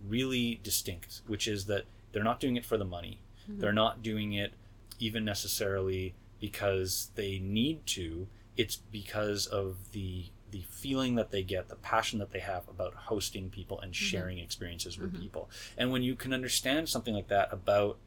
[0.06, 3.20] really distinct, which is that they're not doing it for the money.
[3.48, 4.54] They're not doing it
[5.00, 8.28] even necessarily because they need to.
[8.58, 12.94] It's because of the the feeling that they get, the passion that they have about
[12.94, 14.04] hosting people and mm-hmm.
[14.04, 15.22] sharing experiences with mm-hmm.
[15.22, 15.50] people.
[15.78, 17.98] And when you can understand something like that about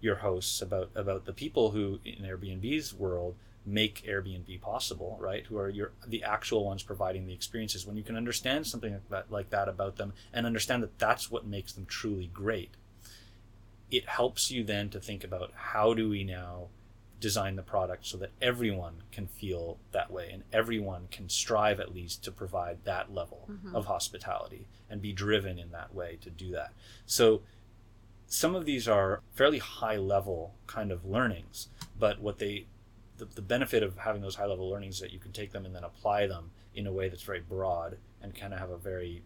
[0.00, 3.34] your hosts, about about the people who in Airbnb's world
[3.66, 5.44] make Airbnb possible, right?
[5.46, 7.84] Who are your the actual ones providing the experiences.
[7.84, 11.32] When you can understand something like that, like that about them and understand that that's
[11.32, 12.70] what makes them truly great,
[13.90, 16.68] it helps you then to think about how do we now
[17.22, 21.94] design the product so that everyone can feel that way and everyone can strive at
[21.94, 23.74] least to provide that level mm-hmm.
[23.74, 26.72] of hospitality and be driven in that way to do that.
[27.06, 27.42] So
[28.26, 31.68] some of these are fairly high level kind of learnings,
[31.98, 32.66] but what they
[33.18, 35.64] the, the benefit of having those high level learnings is that you can take them
[35.64, 38.76] and then apply them in a way that's very broad and kind of have a
[38.76, 39.22] very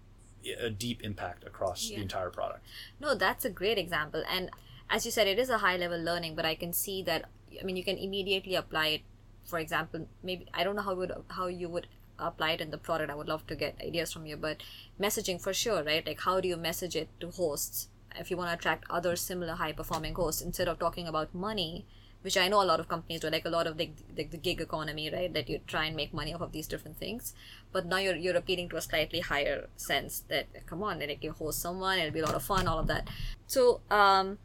[0.60, 1.96] a deep impact across Yeah.
[1.96, 2.62] the entire product.
[3.00, 4.22] No, that's a great example.
[4.28, 4.50] And
[4.90, 7.24] as you said, it is a high level learning, but I can see that.
[7.60, 9.00] I mean, you can immediately apply it.
[9.44, 11.86] For example, maybe I don't know how would how you would
[12.18, 13.10] apply it in the product.
[13.10, 14.62] I would love to get ideas from you, but
[15.00, 16.06] messaging for sure, right?
[16.06, 17.88] Like, how do you message it to hosts
[18.18, 21.84] if you want to attract other similar high performing hosts instead of talking about money?
[22.22, 24.36] Which I know a lot of companies do, like a lot of the, the, the
[24.36, 25.32] gig economy, right?
[25.32, 27.34] That you try and make money off of these different things,
[27.70, 31.30] but now you're you're appealing to a slightly higher sense that come on, like you
[31.30, 33.08] host someone, it'll be a lot of fun, all of that.
[33.46, 34.38] So, um,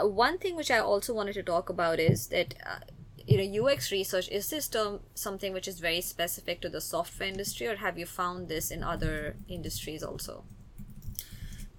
[0.00, 2.78] uh, one thing which I also wanted to talk about is that uh,
[3.26, 7.28] you know UX research is this term something which is very specific to the software
[7.28, 10.44] industry, or have you found this in other industries also?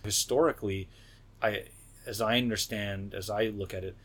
[0.07, 0.89] historically,
[1.41, 1.65] I,
[2.05, 3.95] as I understand, as I look at it,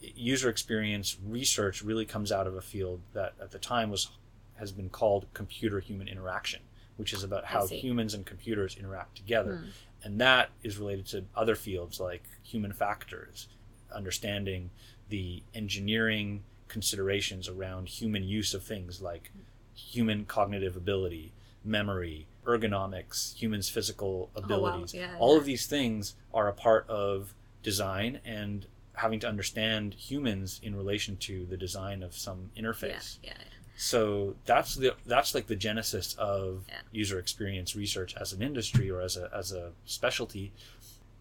[0.00, 4.08] user experience research really comes out of a field that at the time was
[4.54, 6.60] has been called computer human interaction,
[6.96, 9.64] which is about how humans and computers interact together,
[10.02, 13.48] and that is related to other fields like human factors,
[13.92, 14.70] understanding
[15.08, 19.30] the engineering considerations around human use of things like
[19.74, 21.32] human cognitive ability,
[21.64, 24.44] memory, ergonomics, humans' physical oh, wow.
[24.44, 24.94] abilities.
[24.94, 25.38] Yeah, All yeah.
[25.38, 31.16] of these things are a part of design and having to understand humans in relation
[31.16, 33.18] to the design of some interface.
[33.22, 33.44] yeah, yeah.
[33.80, 39.00] So that's the that's like the genesis of user experience research as an industry or
[39.00, 40.52] as a as a specialty.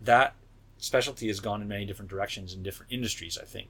[0.01, 0.34] That
[0.78, 3.38] specialty has gone in many different directions in different industries.
[3.41, 3.69] I think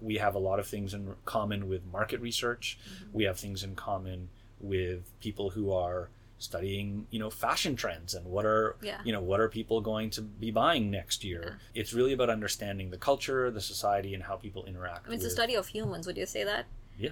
[0.00, 2.78] we have a lot of things in common with market research.
[2.84, 3.04] Mm-hmm.
[3.12, 4.28] We have things in common
[4.60, 9.00] with people who are studying, you know, fashion trends and what are Yeah.
[9.04, 11.60] you know what are people going to be buying next year.
[11.72, 15.06] It's really about understanding the culture, the society, and how people interact.
[15.06, 16.06] I mean, it's with, a study of humans.
[16.06, 16.66] Would you say that?
[16.98, 17.10] Yeah.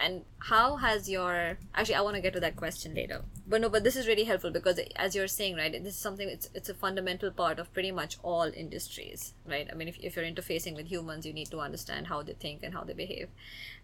[0.00, 1.96] And how has your actually?
[1.96, 3.22] I want to get to that question later.
[3.48, 6.28] But no, but this is really helpful because as you're saying, right, this is something.
[6.28, 9.68] It's it's a fundamental part of pretty much all industries, right?
[9.70, 12.62] I mean, if if you're interfacing with humans, you need to understand how they think
[12.62, 13.28] and how they behave.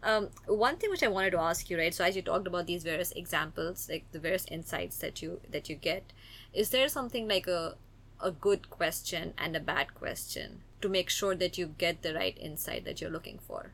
[0.05, 1.93] Um, one thing which I wanted to ask you, right?
[1.93, 5.69] So as you talked about these various examples, like the various insights that you that
[5.69, 6.13] you get,
[6.53, 7.77] is there something like a
[8.21, 12.39] a good question and a bad question to make sure that you get the right
[12.39, 13.73] insight that you're looking for?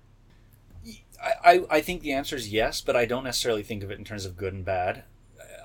[1.44, 4.04] I, I, think the answer is yes, but I don't necessarily think of it in
[4.04, 5.04] terms of good and bad.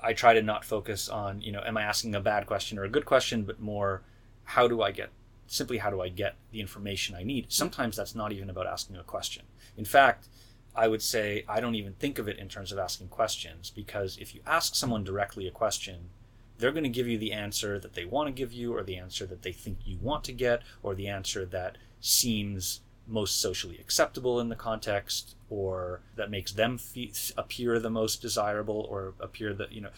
[0.02, 2.84] I try to not focus on, you know, am I asking a bad question or
[2.84, 4.02] a good question, but more
[4.44, 5.10] how do I get,
[5.46, 7.46] simply how do I get the information I need?
[7.48, 9.44] Sometimes that's not even about asking a question.
[9.76, 10.28] In fact,
[10.74, 14.18] I would say I don't even think of it in terms of asking questions because
[14.18, 16.10] if you ask someone directly a question,
[16.58, 18.96] they're going to give you the answer that they want to give you or the
[18.96, 23.78] answer that they think you want to get or the answer that seems most socially
[23.78, 29.54] acceptable in the context or that makes them fe- appear the most desirable or appear
[29.54, 29.90] that you know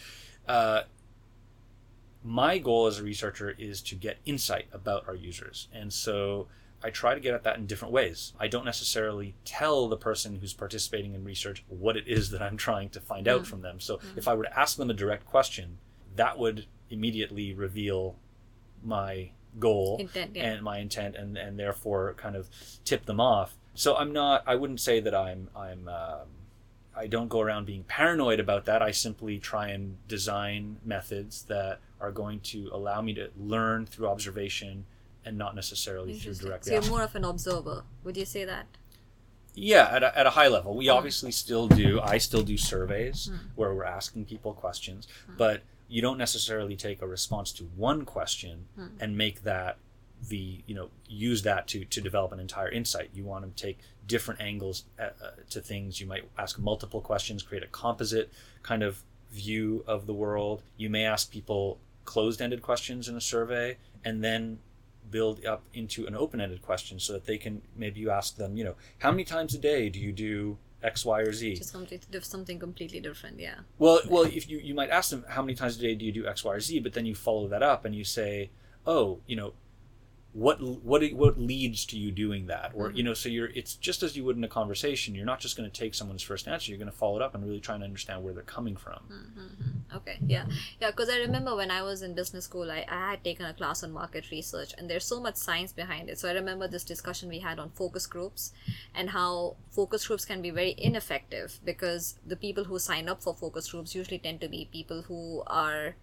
[0.46, 0.82] uh,
[2.24, 6.48] my goal as a researcher is to get insight about our users and so
[6.82, 10.36] i try to get at that in different ways i don't necessarily tell the person
[10.40, 13.46] who's participating in research what it is that i'm trying to find out Mm.
[13.46, 14.18] from them so Mm.
[14.18, 15.78] if i were to ask them a direct question
[16.16, 18.16] that would immediately reveal
[18.82, 19.30] my
[19.60, 20.44] goal Intent, yeah.
[20.50, 22.48] and my intent and and therefore kind of
[22.84, 26.26] tip them off so i'm not i wouldn't say that i'm i'm um,
[26.96, 31.78] i don't go around being paranoid about that i simply try and design methods that
[32.00, 34.84] are going to allow me to learn through observation
[35.24, 37.82] and not necessarily through direct So you're more of an observer.
[38.04, 38.66] Would you say that?
[39.54, 40.94] yeah at a, at a high level we Mm.
[40.94, 43.38] obviously still do i still do surveys Mm.
[43.56, 45.36] where we're asking people questions Mm.
[45.36, 48.90] but you don't necessarily take a response to one question Mm.
[49.00, 49.78] and make that
[50.28, 53.10] the you know use that to to develop an entire insight.
[53.14, 56.00] You want to take different angles uh, uh, to things.
[56.00, 58.30] You might ask multiple questions create a composite
[58.62, 60.62] kind of view of the world.
[60.76, 64.58] You may ask people closed-ended questions in a survey and then
[65.10, 68.64] build up into an open-ended question so that they can maybe you ask them you
[68.64, 72.20] know how many times a day do you do x y or z Just completely,
[72.20, 73.40] something completely different.
[73.40, 73.60] Yeah.
[73.78, 76.12] well, well, if you you might ask them how many times a day do you
[76.12, 78.50] do X, Y, or Z, but then you follow that up and you say,
[78.86, 79.52] oh, you know,
[80.32, 84.02] what what what leads to you doing that, or you know, so you're it's just
[84.02, 85.14] as you would in a conversation.
[85.14, 86.70] You're not just going to take someone's first answer.
[86.70, 89.00] You're going to follow it up and really try and understand where they're coming from.
[89.10, 89.96] Mm-hmm.
[89.96, 90.44] Okay, yeah,
[90.80, 90.90] yeah.
[90.90, 93.82] Because I remember when I was in business school, I, I had taken a class
[93.82, 96.18] on market research, and there's so much science behind it.
[96.18, 98.52] So I remember this discussion we had on focus groups,
[98.94, 103.34] and how focus groups can be very ineffective because the people who sign up for
[103.34, 105.94] focus groups usually tend to be people who are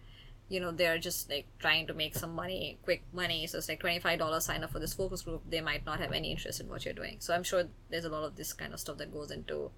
[0.48, 3.80] you know they're just like trying to make some money quick money so it's like
[3.80, 6.84] $25 sign up for this focus group they might not have any interest in what
[6.84, 9.30] you're doing so i'm sure there's a lot of this kind of stuff that goes
[9.30, 9.70] into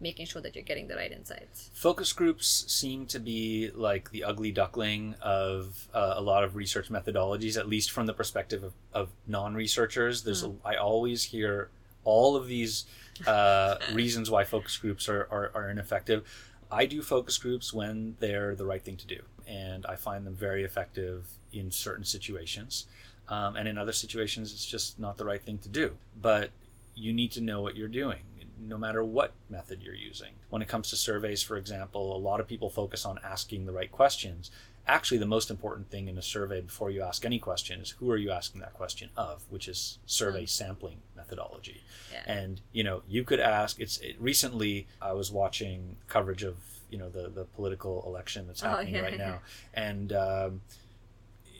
[0.00, 4.24] making sure that you're getting the right insights Focus groups seem to be like the
[4.24, 8.72] ugly duckling of uh, a lot of research methodologies, at least from the perspective of,
[8.92, 10.22] of non-researchers.
[10.24, 11.70] There's a, I always hear
[12.02, 12.86] all of these
[13.26, 16.28] uh, reasons why focus groups are, are, are ineffective.
[16.70, 20.34] I do focus groups when they're the right thing to do, and I find them
[20.34, 22.86] very effective in certain situations.
[23.28, 25.96] Um, and in other situations, it's just not the right thing to do.
[26.20, 26.50] But
[26.94, 28.20] you need to know what you're doing,
[28.60, 30.32] no matter what method you're using.
[30.50, 33.72] When it comes to surveys, for example, a lot of people focus on asking the
[33.72, 34.50] right questions.
[34.86, 38.10] Actually, the most important thing in a survey before you ask any question is who
[38.10, 41.82] are you asking that question of, which is survey sampling methodology.
[42.12, 42.22] Yeah.
[42.26, 43.80] And you know, you could ask.
[43.80, 46.56] It's it, recently I was watching coverage of
[46.94, 49.26] you know the the political election that's Oh, happening yeah, right yeah.
[49.30, 49.38] now,
[49.74, 50.12] and.
[50.12, 50.60] Um,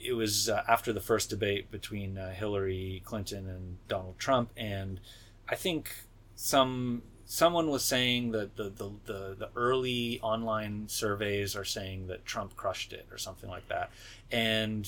[0.07, 4.99] it was uh, after the first debate between uh, Hillary Clinton and Donald Trump, and
[5.49, 5.89] I think
[6.35, 12.23] some someone was saying that the, the, the, the early online surveys are saying that
[12.23, 13.89] Trump crushed it or something like that,
[14.31, 14.87] and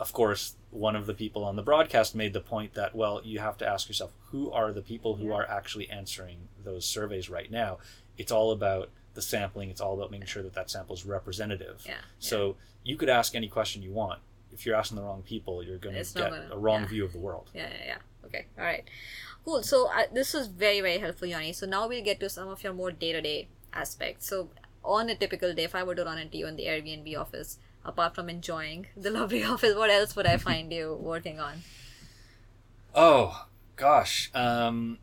[0.00, 3.38] of course one of the people on the broadcast made the point that well you
[3.38, 5.34] have to ask yourself who are the people who Yeah.
[5.34, 7.78] are actually answering those surveys right now.
[8.16, 9.68] It's all about the sampling.
[9.72, 11.76] It's all about making sure that that sample is representative.
[11.92, 12.36] yeah So
[12.88, 14.20] you could ask any question you want.
[14.54, 16.92] If you're asking the wrong people, you're going to get gonna- a wrong yeah.
[16.92, 17.46] view of the world.
[17.60, 18.84] yeah yeah yeah okay all right
[19.44, 22.48] cool so uh, this was very very helpful yanni so now we'll get to some
[22.54, 23.38] of your more day-to-day
[23.82, 24.36] aspects so
[24.96, 27.50] on a typical day if i were to run into you in the airbnb office
[27.92, 31.62] apart from enjoying the lovely office what else would i find you working on
[32.94, 33.46] Oh
[33.76, 34.98] gosh, um,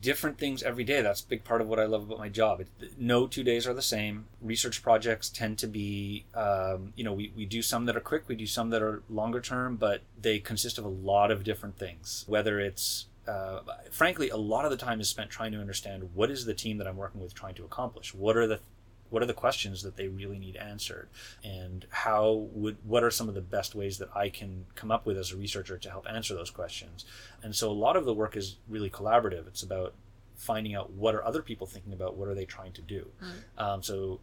[0.00, 1.00] different things every day.
[1.00, 2.60] That's a big part of what I love about my job.
[2.60, 2.68] It,
[2.98, 4.26] no two days are the same.
[4.40, 8.28] Research projects tend to be, um, you know, we, we do some that are quick,
[8.28, 11.78] we do some that are longer term, but they consist of a lot of different
[11.78, 12.24] things.
[12.26, 13.60] Whether it's uh,
[13.90, 16.78] frankly, a lot of the time is spent trying to understand what is the team
[16.78, 18.14] that I'm working with trying to accomplish.
[18.14, 18.60] What are the
[19.10, 21.08] what are the questions that they really need answered?
[21.44, 25.06] And how would what are some of the best ways that I can come up
[25.06, 27.04] with as a researcher to help answer those questions?
[27.42, 29.46] And so a lot of the work is really collaborative.
[29.46, 29.94] It's about
[30.36, 33.08] finding out what are other people thinking about what are they trying to do?
[33.58, 34.20] Um, so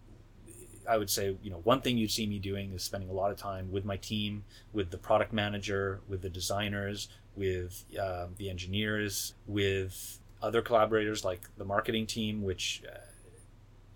[0.88, 3.32] I would say, you know, one thing you'd see me doing is spending a lot
[3.32, 8.50] of time with my team, with the product manager, with the designers, with um, the
[8.50, 12.98] engineers, with other collaborators like the marketing team, which, uh,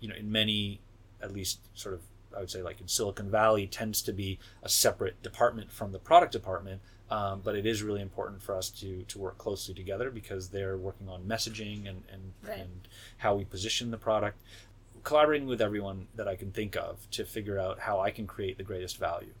[0.00, 0.80] you know, in many,
[1.22, 2.00] at least sort of,
[2.36, 5.98] I would say like in Silicon Valley, tends to be a separate department from the
[5.98, 6.80] product department.
[7.10, 10.76] Um, but it is really important for us to, to work closely together because they're
[10.76, 12.60] working on messaging and, and, Right.
[12.60, 12.86] and
[13.18, 14.38] how we position the product
[15.02, 18.58] collaborating with everyone that I can think of to figure out how I can create
[18.58, 19.32] the greatest value.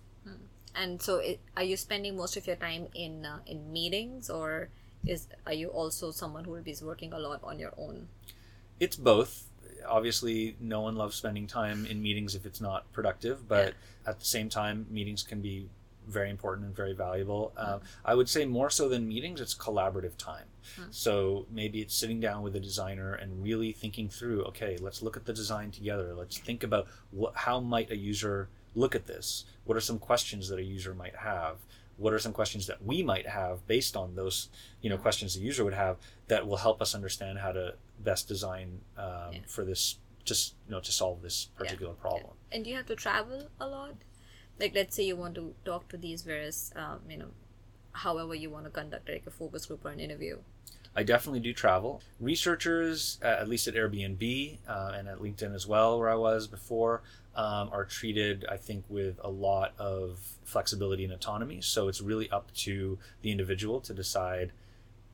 [0.74, 4.68] and so it, are you spending most of your time in uh, in meetings or
[5.04, 8.08] is are you also someone who will be working a lot on your own?
[8.78, 9.49] It's both.
[9.86, 13.74] Obviously, no one loves spending time in meetings if it's not productive, but
[14.06, 15.68] at the same time, meetings can be
[16.08, 17.52] very important and very valuable.
[17.56, 20.46] Uh, I would say more so than meetings, it's collaborative time.
[20.90, 24.42] So maybe it's sitting down with a designer and really thinking through.
[24.44, 26.14] Okay, let's look at the design together.
[26.14, 29.44] Let's think about what, how might a user look at this.
[29.64, 31.56] What are some questions that a user might have?
[31.96, 34.48] What are some questions that we might have based on those,
[34.80, 35.96] you know, questions the user would have
[36.28, 39.38] that will help us understand how to best design um, Yeah.
[39.46, 42.34] for this, just you know, to solve this particular problem.
[42.52, 43.94] And do you have to travel a lot?
[44.58, 47.30] Like, let's say you want to talk to these various, um, you know,
[47.92, 50.38] however you want to conduct like a focus group or an interview.
[50.94, 52.02] I definitely do travel.
[52.18, 56.48] Researchers, uh, at least at Airbnb uh, and at LinkedIn as well, where I was
[56.48, 57.02] before,
[57.36, 61.60] um, are treated, I think, with a lot of flexibility and autonomy.
[61.60, 64.50] So it's really up to the individual to decide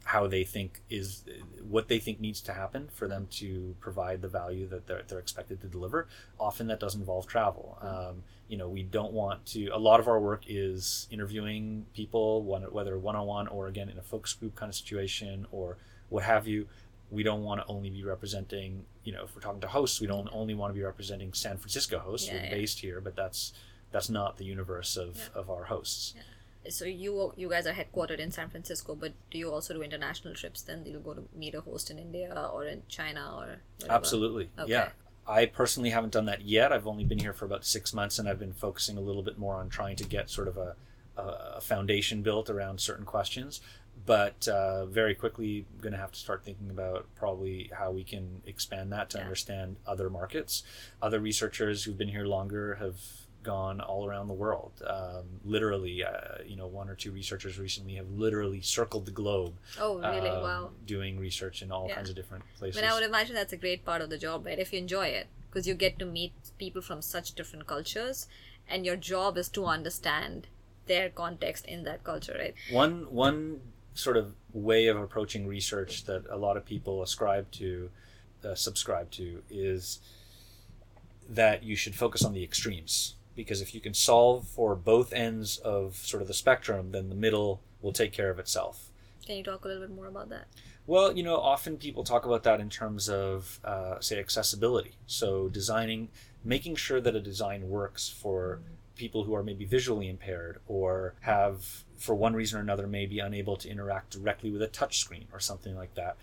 [0.06, 1.24] how they think is
[1.68, 5.18] what they think needs to happen for them to provide the value that they're, they're
[5.18, 6.06] expected to deliver.
[6.38, 7.76] Often that does involve travel.
[7.82, 9.66] Um, you know, we don't want to.
[9.70, 13.88] A lot of our work is interviewing people, one, whether one on one or again
[13.88, 15.76] in a focus group kind of situation or
[16.08, 16.68] what have you.
[17.10, 18.84] We don't want to only be representing.
[19.02, 21.56] You know, if we're talking to hosts, we don't only want to be representing San
[21.56, 22.28] Francisco hosts.
[22.28, 22.50] Yeah, we're yeah.
[22.50, 23.52] based here, but that's
[23.90, 25.40] that's not the universe of, Yeah.
[25.40, 26.14] of our hosts.
[26.70, 30.34] So you you guys are headquartered in San Francisco, but do you also do international
[30.34, 30.62] trips?
[30.62, 33.92] Then you'll go to meet a host in India or in China or whatever?
[33.92, 34.50] Absolutely.
[34.58, 34.70] Okay.
[34.70, 34.88] Yeah.
[35.28, 36.72] I personally haven't done that yet.
[36.72, 39.38] I've only been here for about six months and I've been focusing a little bit
[39.38, 40.76] more on trying to get sort of a,
[41.16, 43.60] a, foundation built around certain questions.
[44.04, 48.42] But uh, very quickly, going to have to start thinking about probably how we can
[48.46, 49.24] expand that to Yeah.
[49.24, 50.62] understand other markets.
[51.02, 53.00] Other researchers who've been here longer have
[53.46, 54.72] gone all around the world.
[54.86, 59.54] Um, literally, uh, you know, one or two researchers recently have literally circled the globe
[59.78, 60.28] Oh, really?
[60.28, 60.70] um, wow.
[60.84, 61.94] doing research in all Yeah.
[61.96, 62.80] kinds of different places.
[62.80, 64.58] mean, I would imagine that's a great part of the job, right?
[64.58, 68.26] If you enjoy it, because you get to meet people from such different cultures,
[68.68, 70.48] and your job is to understand
[70.86, 72.54] their context in that culture, right?
[72.70, 72.94] one
[73.26, 73.60] one
[73.94, 77.90] sort of way of approaching research that a lot of people ascribe to
[78.44, 80.00] uh, subscribe to is
[81.28, 85.58] that you should focus on the extremes because if you can solve for both ends
[85.58, 88.90] of sort of the spectrum then the middle will take care of itself
[89.24, 90.46] Can you talk a little bit more about that?
[90.88, 94.92] well, you know, often people talk about that in terms of, uh, say, accessibility.
[95.06, 96.10] So, designing,
[96.44, 98.60] making sure that a design works for
[98.94, 103.18] people who are maybe visually impaired or have, for one reason or another, may be
[103.18, 106.16] unable to interact directly with a touch screen or something like that.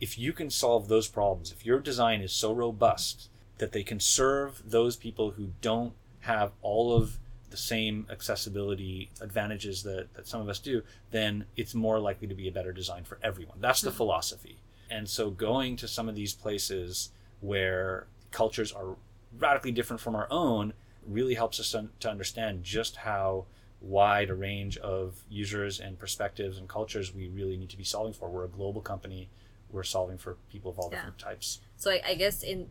[0.00, 4.00] If you can solve those problems, if your design is so robust that they can
[4.00, 7.18] serve those people who don't have all of
[7.50, 12.34] the same accessibility advantages that, that some of us do, then it's more likely to
[12.34, 13.58] be a better design for everyone.
[13.60, 13.96] That's the hmm.
[13.96, 14.58] philosophy.
[14.90, 17.10] And so going to some of these places
[17.40, 18.96] where cultures are
[19.38, 20.72] radically different from our own
[21.06, 23.46] really helps us un- to understand just how
[23.80, 28.12] wide a range of users and perspectives and cultures we really need to be solving
[28.12, 28.28] for.
[28.28, 29.30] We're a global company.
[29.70, 30.98] We're solving for people of all Yeah.
[30.98, 31.60] different types.
[31.76, 32.68] So I, I guess in,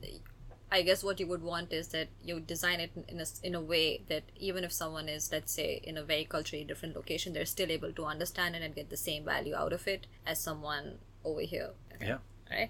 [0.72, 3.62] I guess what you would want is that you design it in- a in a
[3.62, 7.46] way that even if someone is, let's say, in a very culturally different location, they're
[7.46, 11.00] still able to understand it and get the same value out of it as someone
[11.26, 11.72] over here.
[12.00, 12.18] Yeah.
[12.52, 12.70] Right.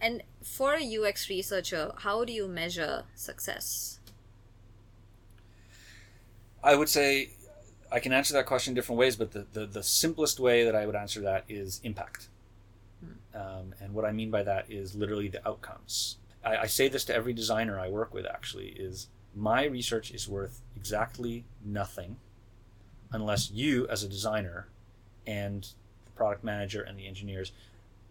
[0.00, 4.00] And for a UX researcher, how do you measure success?
[6.62, 7.30] I would say
[7.92, 10.74] I can answer that question in different ways, but the, the, the simplest way that
[10.74, 12.28] I would answer that is impact.
[13.34, 16.16] Um, and what I mean by that is literally the outcomes.
[16.44, 20.28] I, I say this to every designer I work with actually is my research is
[20.28, 22.16] worth exactly nothing
[23.10, 24.68] unless you as a designer
[25.26, 25.68] and
[26.04, 27.52] the product manager and the engineers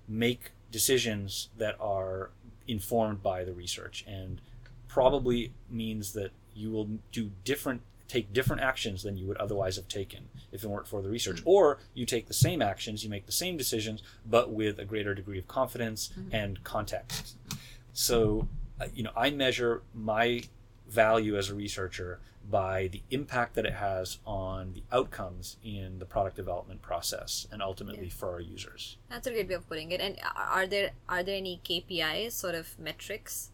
[0.07, 2.31] make decisions that are
[2.67, 4.41] informed by the research and
[4.87, 9.87] probably means that you will do different take different actions than you would otherwise have
[9.87, 11.37] taken if it weren't for the research.
[11.37, 11.49] Mm-hmm.
[11.49, 15.13] Or you take the same actions you make the same decisions but with a greater
[15.15, 16.35] degree of confidence mm-hmm.
[16.35, 17.57] and context mm-hmm.
[17.93, 18.47] So
[18.81, 20.41] uh, you know i measure my
[20.87, 22.19] value as a researcher
[22.49, 27.61] by the impact that it has on the outcomes in the product development process and
[27.61, 30.01] ultimately for our users That's a great way of putting it.
[30.01, 33.51] And are- are there are there any KPIs, sort of metrics,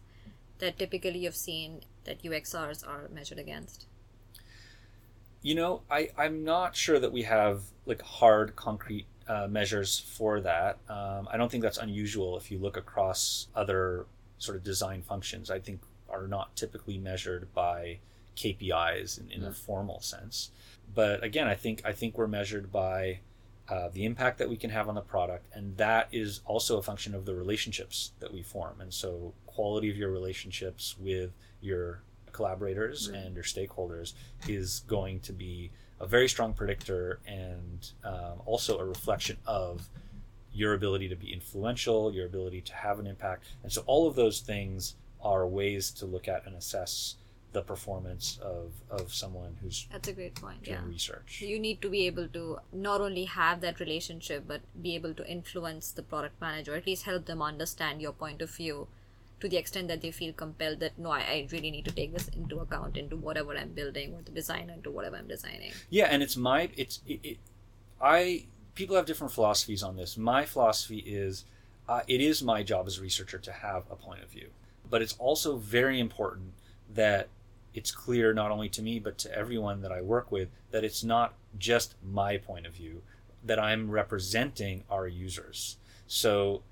[0.58, 3.86] that typically you've seen that UXRs are measured against?
[5.42, 10.40] You know, I, I'm not sure that we have like hard, concrete uh, measures for
[10.40, 10.78] that.
[10.88, 14.06] Um, I don't think that's unusual if you look across other
[14.40, 15.50] sort of design functions.
[15.50, 18.00] I think are not typically measured by
[18.36, 20.50] KPIs in, in a formal sense.
[20.92, 23.20] But again, I think I think we're measured by
[23.68, 26.82] uh, the impact that we can have on the product, and that is also a
[26.82, 28.80] function of the relationships that we form.
[28.80, 31.30] And so, quality of your relationships with
[31.60, 33.20] your collaborators Right.
[33.20, 34.14] and your stakeholders
[34.48, 35.70] is going to be
[36.00, 39.88] a very strong predictor and um, also a reflection of
[40.52, 43.44] your ability to be influential, your ability to have an impact.
[43.62, 47.16] And so, all of those things are ways to look at and assess
[47.52, 50.62] the performance of, of someone who's That's a great point.
[50.62, 50.86] doing Yeah.
[50.86, 51.40] research.
[51.42, 55.26] You need to be able to not only have that relationship, but be able to
[55.26, 58.86] influence the product manager, at least help them understand your point of view
[59.40, 62.12] to the extent that they feel compelled that no, I, I really need to take
[62.12, 65.72] this into account into whatever I'm building or the design into whatever I'm designing.
[65.88, 67.38] Yeah, and it's my it's it, it,
[68.00, 68.44] I
[68.80, 70.16] people have different philosophies on this.
[70.16, 71.44] My philosophy is
[71.86, 74.48] uh, it is my job as a researcher to have a point of view,
[74.88, 76.54] but it's also very important
[76.94, 77.28] that
[77.74, 81.04] it's clear not only to me but to everyone that I work with that it's
[81.04, 83.02] not just my point of view
[83.44, 85.76] that I'm representing our users.
[86.06, 86.62] So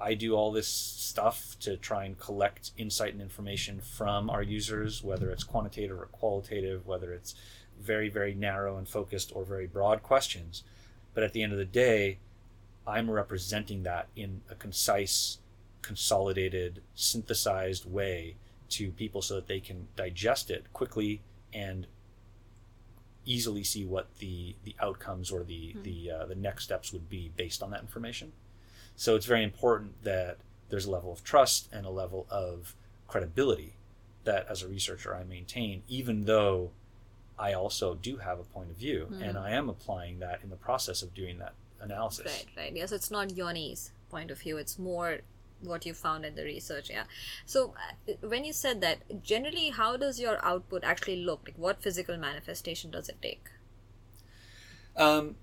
[0.00, 5.04] I do all this stuff to try and collect insight and information from our users,
[5.04, 7.34] whether it's quantitative or qualitative, whether it's
[7.78, 10.62] very, very narrow and focused or very broad questions.
[11.14, 12.18] But at the end of the day,
[12.86, 15.38] I'm representing that in a concise,
[15.82, 18.36] consolidated, synthesized way
[18.70, 21.86] to people so that they can digest it quickly and
[23.24, 27.30] easily see what the, the outcomes or the, the, uh, the next steps would be
[27.36, 28.32] based on that information.
[28.96, 30.38] So it's very important that
[30.68, 32.74] there's a level of trust and a level of
[33.08, 33.74] credibility
[34.24, 36.70] that as a researcher I maintain, even though
[37.38, 40.56] I also do have a point of view and I am applying that in the
[40.56, 42.26] process of doing that analysis.
[42.26, 42.76] Right, right.
[42.76, 45.18] Yeah, so it's not Yoni's point of view, it's more
[45.62, 46.90] what you found in the research.
[46.90, 47.04] Yeah.
[47.46, 47.74] So
[48.08, 51.42] uh, when you said that, generally, how does your output actually look?
[51.46, 53.48] Like, what physical manifestation does it take?
[54.96, 55.36] Um,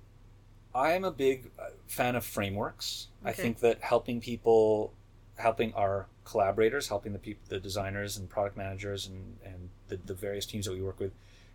[0.74, 3.08] I am a big uh, fan of frameworks.
[3.24, 4.94] I think that helping people,
[5.38, 10.14] helping our collaborators, helping the people, the designers and product managers and, and the, the
[10.14, 11.12] various teams that we work with,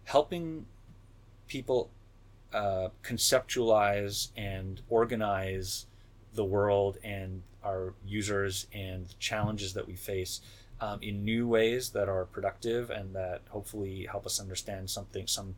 [0.07, 0.65] helping
[1.49, 1.91] people
[2.53, 5.87] uh, conceptualize and organize
[6.35, 10.41] the world and our users and the challenges that we face
[10.81, 15.57] um, in new ways that are productive and that hopefully help us understand something, some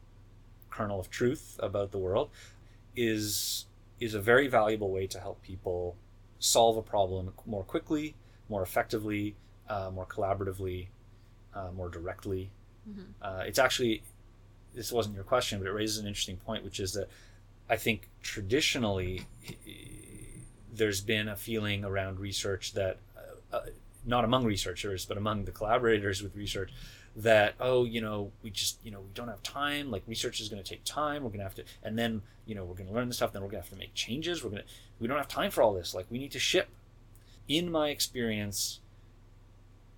[0.70, 2.30] kernel of truth about the world
[2.96, 3.66] is
[4.01, 5.96] is a very valuable way to help people
[6.38, 8.14] solve a problem more quickly,
[8.49, 9.34] more effectively,
[9.68, 10.86] uh, more collaboratively,
[11.53, 12.51] uh, more directly.
[13.20, 14.03] Uh, it's actually
[14.74, 17.08] this wasn't your question, but it raises an interesting point, which is that
[17.68, 19.26] I think traditionally
[20.72, 23.60] there's been a feeling around research that uh, uh,
[24.06, 26.72] not among researchers, but among the collaborators with research
[27.16, 29.90] that oh you know we just you know we don't have time.
[29.90, 31.22] Like research is going to take time.
[31.22, 33.32] We're going to have to and then you know we're going to learn this stuff
[33.32, 34.44] then we're going to have to make changes.
[34.44, 34.68] We're going to
[35.00, 35.94] we don't have time for all this.
[35.94, 36.68] Like we need to ship.
[37.48, 38.80] In my experience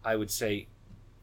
[0.04, 0.66] i would say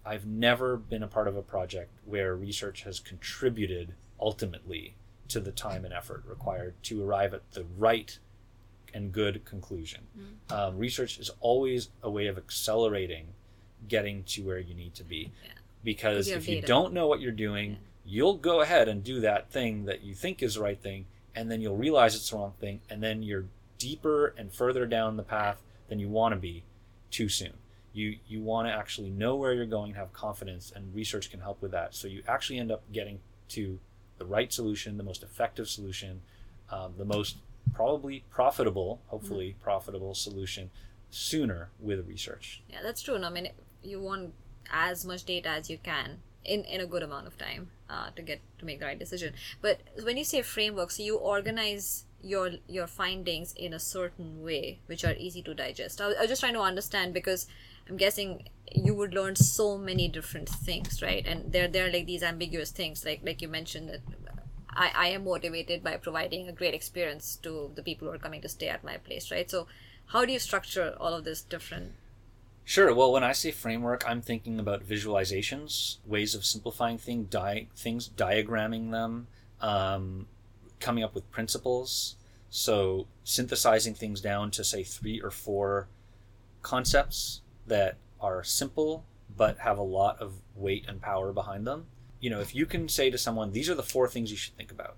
[0.08, 4.96] i've never been a part of a project where research has contributed ultimately
[5.28, 8.18] to the time and effort required to arrive at the right
[8.94, 10.02] and good conclusion.
[10.50, 13.28] Um, research is always a way of accelerating
[13.88, 15.32] getting to where you need to be.
[15.46, 15.52] Yeah.
[15.84, 19.52] because you if you don't know what you're doing you'll go ahead and do that
[19.52, 21.06] thing that you think is the right thing
[21.36, 23.46] and then you'll realize it's the wrong thing and then you're
[23.78, 26.64] deeper and further down the path than you want to be
[27.12, 27.54] too soon
[27.98, 31.62] you you want to actually know where you're going have confidence and research can help
[31.62, 33.80] with that so you actually end up getting to
[34.18, 36.22] the right solution the most effective solution
[36.72, 37.38] um, the most
[37.74, 40.70] probably profitable hopefully profitable solution
[41.10, 43.18] sooner with research Yeah, that's true.
[43.18, 43.50] No, I mean,
[43.84, 44.34] you want
[44.72, 48.22] as much data as you can in, in a good amount of time uh, to
[48.22, 49.34] get to make the right decision.
[49.62, 55.06] But when you say frameworks, you organize your your findings in a certain way, which
[55.06, 56.02] are easy to digest.
[56.02, 57.48] I, I was just trying to understand because
[57.90, 61.26] I'm guessing you would learn so many different things, right?
[61.26, 64.02] And there there are like these ambiguous things, like like you mentioned that.
[64.80, 68.42] I, I am motivated by providing a great experience to the people who are coming
[68.42, 69.50] to stay at my place, right?
[69.50, 69.66] So,
[70.08, 71.94] how do you structure all of this different
[72.68, 72.94] Sure.
[72.94, 78.10] Well, when I say framework, I'm thinking about visualizations, ways of simplifying thing, di- things,
[78.10, 79.28] diagramming them,
[79.62, 80.28] um,
[80.82, 82.18] coming up with principles.
[82.50, 85.88] So synthesizing things down to say three or four
[86.62, 89.06] concepts that are simple
[89.36, 91.86] but have a lot of weight and power behind them.
[92.20, 94.56] You know, if you can say to someone, "These are the four things you should
[94.58, 94.96] think about,"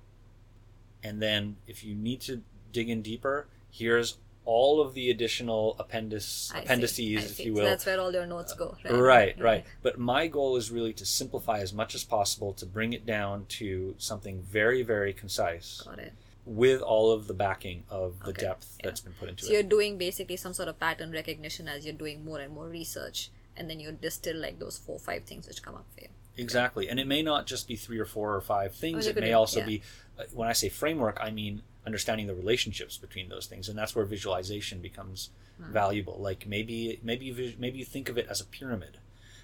[1.04, 6.58] and then if you need to dig in deeper, here's all of the additional see,
[6.58, 7.66] appendices, if you So will.
[7.70, 8.76] that's where all your notes go.
[8.84, 9.66] Right, Right, right.
[9.84, 13.46] But my goal is really to simplify as much as possible to bring it down
[13.60, 16.14] to something very, very concise Got it.
[16.50, 18.86] With all of the backing of the Okay, depth yeah.
[18.90, 19.50] that's been put into So it.
[19.50, 22.68] So you're doing basically some sort of pattern recognition as you're doing more and more
[22.68, 26.02] research, and then you distill like those four, or five things which come up for
[26.02, 26.10] you.
[26.38, 26.90] Exactly.
[26.90, 29.06] And it may not just be three or four or five things.
[29.06, 29.66] it it may also yeah.
[29.66, 29.82] be,
[30.18, 33.70] uh, when I say framework, I mean understanding the relationships between those things.
[33.70, 35.30] And that's where visualization becomes
[35.60, 35.74] Hmm.
[35.74, 36.18] valuable.
[36.30, 38.98] Like maybe, maybe, you maybe you think of it as a pyramid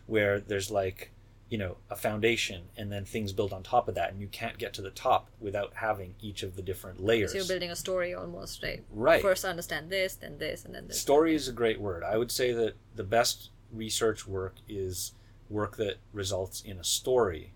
[0.07, 1.11] where there's like,
[1.49, 4.11] you know, a foundation and then things build on top of that.
[4.11, 7.31] And you can't get to the top without having each of the different layers.
[7.31, 8.83] So you're building a story almost, right?
[8.91, 9.21] Right.
[9.21, 10.99] First understand this, then this, and then this.
[10.99, 12.03] Story is a great word.
[12.03, 15.11] I would say that the best research work is
[15.49, 17.51] work that results in a story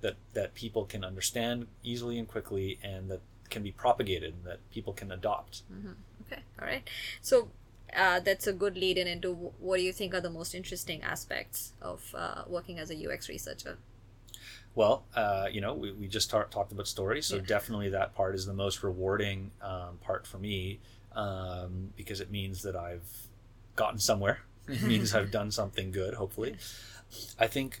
[0.00, 3.20] that that people can understand easily and quickly and that
[3.50, 5.62] can be propagated and that people can adopt.
[5.72, 5.92] Mm-hmm.
[6.26, 6.88] Okay, all right.
[7.20, 7.48] So
[7.96, 11.02] uh, that's a good lead in into what do you think are the most interesting
[11.02, 13.78] aspects of uh, working as a UX researcher?
[14.74, 17.42] Well, uh, you know, we, we just talked about stories, so Yeah.
[17.46, 20.80] definitely that part is the most rewarding um, part for me
[21.12, 23.28] um, because it means that I've
[23.76, 24.40] gotten somewhere.
[24.66, 26.56] It means I've done something good, hopefully.
[27.38, 27.80] I think,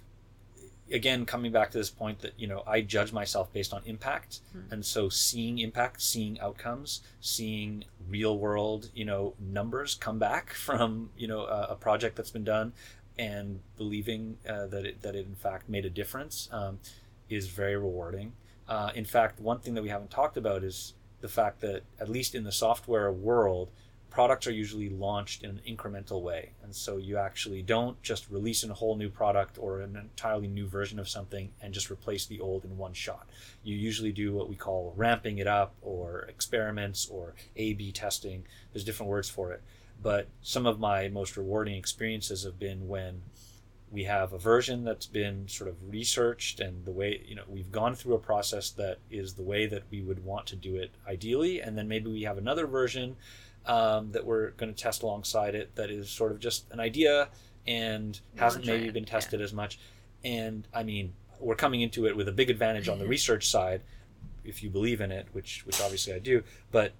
[0.94, 4.40] again, coming back to this point that, you know, I judge myself based on impact.
[4.70, 11.10] And so seeing impact, seeing outcomes, seeing real world, you know, numbers come back from,
[11.16, 12.72] you know, a, a project that's been done
[13.18, 16.78] and believing uh, that, it, that it in fact made a difference um,
[17.28, 18.32] is very rewarding.
[18.68, 22.08] Uh, in fact, one thing that we haven't talked about is the fact that, at
[22.08, 23.70] least in the software world,
[24.14, 26.52] products are usually launched in an incremental way.
[26.62, 30.68] And so you actually don't just release a whole new product or an entirely new
[30.68, 33.28] version of something and just replace the old in one shot.
[33.64, 38.44] You usually do what we call ramping it up or experiments or A B testing.
[38.72, 39.62] There's different words for it.
[40.00, 43.22] But some of my most rewarding experiences have been when
[43.90, 47.70] we have a version that's been sort of researched and the way you know we've
[47.70, 50.90] gone through a process that is the way that we would want to do it
[51.06, 53.14] ideally and then maybe we have another version
[53.66, 57.28] um, that we're going to test alongside it that is sort of just an idea
[57.66, 59.10] and hasn't maybe been yeah.
[59.10, 59.78] tested as much
[60.22, 63.80] and i mean we're coming into it with a big advantage on the research side
[64.44, 66.92] if you believe in it which which obviously i do but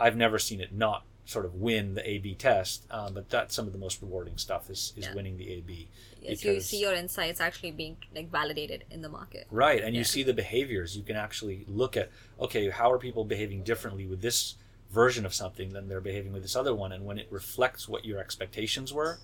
[0.00, 3.54] i've never seen it not sort of win the a b test um, but that's
[3.54, 5.14] some of the most rewarding stuff is, is Yeah.
[5.14, 5.88] winning the a b
[6.20, 9.46] Yes, you see your insights actually being like validated in the market.
[9.50, 10.00] Right, and Yeah.
[10.00, 10.96] you see the behaviors.
[10.96, 12.10] You can actually look at
[12.40, 14.56] okay, how are people behaving differently with this
[14.90, 18.04] version of something than they're behaving with this other one, and when it reflects what
[18.04, 19.18] your expectations were,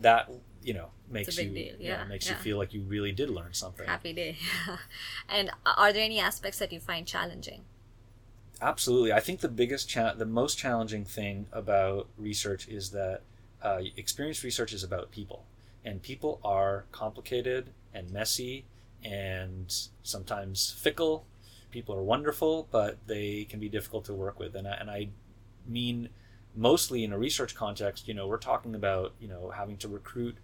[0.00, 0.30] that
[0.62, 3.52] you know makes you deal, yeah, yeah, makes you feel like you really did learn
[3.52, 3.86] something.
[3.86, 4.36] Happy day.
[5.28, 7.62] and are there any aspects that you find challenging?
[8.60, 13.22] Absolutely, I think the biggest cha- the most challenging thing about research is that
[13.62, 15.44] uh, experience research is about people,
[15.84, 18.64] and people are complicated and messy
[19.04, 19.72] and
[20.02, 21.24] sometimes fickle.
[21.70, 25.08] People are wonderful, but they can be difficult to work with, and I, and I
[25.66, 26.08] mean
[26.54, 28.08] mostly in a research context.
[28.08, 30.36] You know, we're talking about you know having to recruit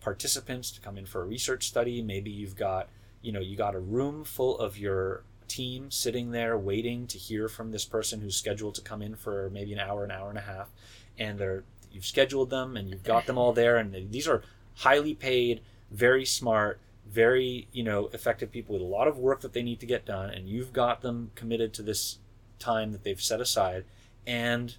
[0.00, 2.02] participants to come in for a research study.
[2.02, 2.88] Maybe you've got
[3.22, 7.48] you know you got a room full of your team sitting there waiting to hear
[7.48, 10.38] from this person who's scheduled to come in for maybe an hour, an hour and
[10.38, 10.70] a half,
[11.18, 14.42] and they're you've scheduled them and you've got them all there, and these are
[14.76, 16.78] highly paid, very smart,
[17.08, 20.04] very you know effective people with a lot of work that they need to get
[20.04, 22.18] done, and you've got them committed to this
[22.58, 23.84] time that they've set aside,
[24.26, 24.76] and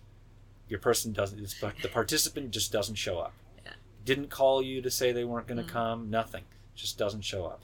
[0.67, 1.39] your person doesn't.
[1.81, 3.33] The participant just doesn't show up.
[3.65, 3.71] Yeah.
[4.05, 5.71] Didn't call you to say they weren't going to mm-hmm.
[5.71, 6.09] come.
[6.09, 6.43] Nothing.
[6.75, 7.61] Just doesn't show up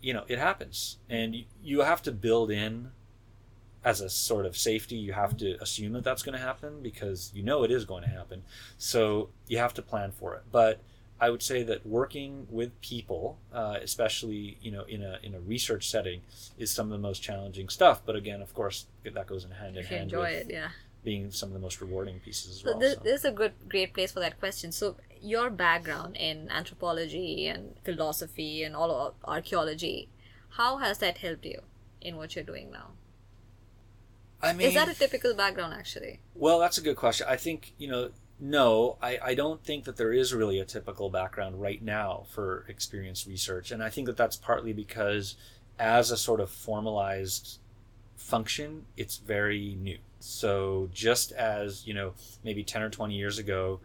[0.00, 2.90] you know it happens and you, you have to build in
[3.84, 7.30] as a sort of safety you have to assume that that's going to happen because
[7.34, 8.42] you know it is going to happen
[8.76, 10.80] so you have to plan for it but
[11.20, 15.40] i would say that working with people uh, especially you know in a in a
[15.40, 16.20] research setting
[16.58, 19.76] is some of the most challenging stuff but again of course that goes in hand
[19.76, 20.68] in you hand enjoy with it, yeah.
[21.04, 23.00] being some of the most rewarding pieces as So well this, so.
[23.04, 24.72] this is a good, great place for that question.
[24.72, 30.08] So your background in anthropology and philosophy and all of archaeology,
[30.50, 31.62] how has that helped you
[32.00, 32.90] in what you're doing now?
[34.40, 36.20] I mean, is that a typical background actually?
[36.34, 37.26] Well, that's a good question.
[37.28, 38.10] I think, you know,
[38.40, 42.64] no, I, I don't think that there is really a typical background right now for
[42.68, 43.70] experienced research.
[43.70, 45.36] And I think that that's partly because,
[45.78, 47.58] as a sort of formalized
[48.16, 49.98] function, it's very new.
[50.20, 52.14] So, just as, you know,
[52.44, 53.80] maybe 10 or 20 years ago,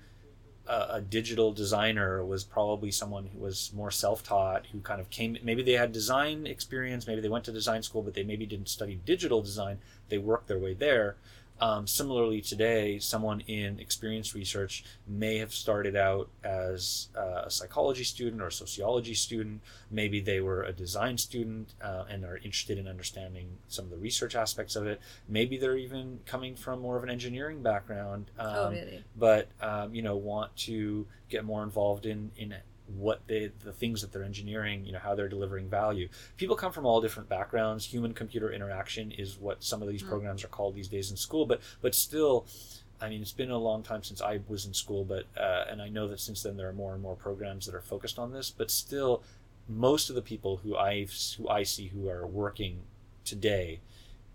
[0.67, 5.37] a, a digital designer was probably someone who was more self-taught who kind of came
[5.43, 8.69] maybe they had design experience maybe they went to design school but they maybe didn't
[8.69, 9.77] study digital design
[10.09, 11.17] they worked their way there
[11.63, 18.03] Um, similarly, today, someone in experience research may have started out as uh, a psychology
[18.03, 19.61] student or a sociology student.
[19.89, 23.97] Maybe they were a design student uh, and are interested in understanding some of the
[23.97, 24.99] research aspects of it.
[25.29, 28.29] Maybe they're even coming from more of an engineering background.
[28.37, 29.01] Um, oh, really?
[29.15, 32.53] But um, you know, want to get more involved in in
[32.87, 36.09] what they the things that they're engineering you know how they're delivering value.
[36.37, 37.85] People come from all different backgrounds.
[37.85, 40.09] Human computer interaction is what some of these Mm.
[40.09, 42.45] programs are called these days in school but but still
[43.01, 45.81] i mean it's been a long time since i was in school but uh, and
[45.81, 48.31] i know that since then there are more and more programs that are focused on
[48.31, 49.23] this but still
[49.67, 51.07] most of the people who i
[51.37, 52.81] who i see who are working
[53.23, 53.79] today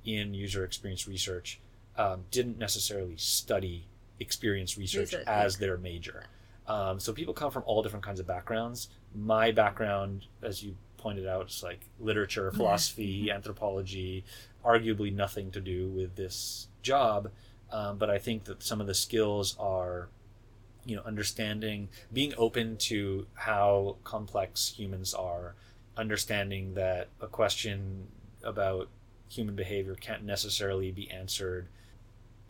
[0.04, 1.60] in user experience research
[1.96, 3.86] um, didn't necessarily study
[4.20, 6.24] experience research Research, as their major
[6.68, 8.88] um, so people come from all different kinds of backgrounds.
[9.14, 14.24] My background, as you pointed out, is like literature, philosophy, anthropology,
[14.64, 17.30] arguably nothing to do with this job.
[17.72, 20.08] Um, but I think that some of the skills are,
[20.84, 25.54] you know, understanding, being open to how complex humans are,
[25.96, 28.08] understanding that a question
[28.44, 28.88] about
[29.30, 31.68] human behavior can't necessarily be answered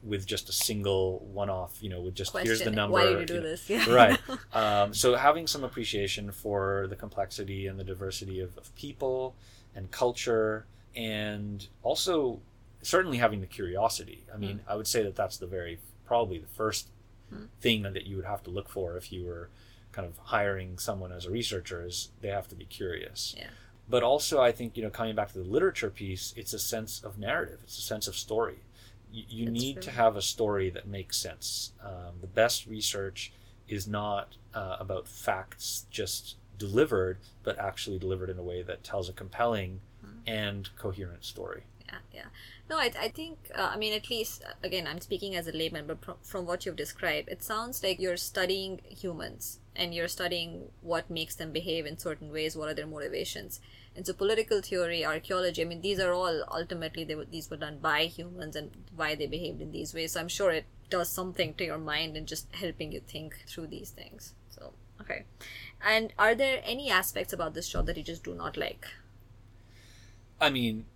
[0.02, 3.26] with just a single one-off you know with just here's the number Why did you
[3.26, 3.68] do you know, this?
[3.68, 3.90] Yeah.
[3.92, 4.18] right
[4.52, 9.34] um, so having some appreciation for the complexity and the diversity of, of people
[9.74, 12.40] and culture and also
[12.82, 16.46] certainly having the curiosity i mean i would say that that's the very probably the
[16.48, 16.88] first
[17.30, 17.44] Hmm.
[17.60, 19.50] thing that you would have to look for if you were
[19.92, 23.48] kind of hiring someone as a researcher is they have to be curious Yeah.
[23.86, 27.02] but also i think you know coming back to the literature piece it's a sense
[27.04, 28.60] of narrative it's a sense of story
[29.12, 29.82] you, you need true.
[29.82, 33.32] to have a story that makes sense um, the best research
[33.68, 39.08] is not uh, about facts just delivered but actually delivered in a way that tells
[39.08, 40.20] a compelling Hmm.
[40.28, 42.26] and coherent story yeah yeah
[42.70, 45.52] no i, I think uh, i mean at least uh, again i'm speaking as a
[45.52, 50.08] layman but from, from what you've described it sounds like you're studying humans and you're
[50.08, 53.60] studying what makes them behave in certain ways what are their motivations
[53.98, 57.56] and so political theory archaeology i mean these are all ultimately they were, these were
[57.56, 60.12] done by humans and why they behaved in these ways.
[60.12, 63.68] So i'm sure it does something to your mind and just helping you think through
[63.68, 64.34] these things.
[64.50, 65.24] So okay.
[65.84, 68.86] And are there any aspects about this job that you just do not like?
[70.40, 70.86] I mean,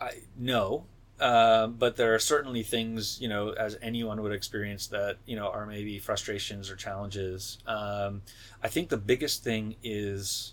[0.00, 0.84] I no,
[1.20, 5.48] um, but there are certainly things you know, as anyone would experience that you know
[5.48, 7.58] are maybe frustrations or challenges.
[7.66, 8.22] Um,
[8.62, 10.52] I think the biggest thing is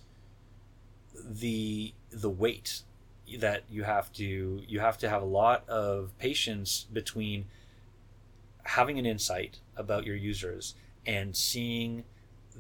[1.16, 2.84] the the wait
[3.40, 7.46] that you have to you have to have a lot of patience between
[8.64, 12.04] having an insight about your users and seeing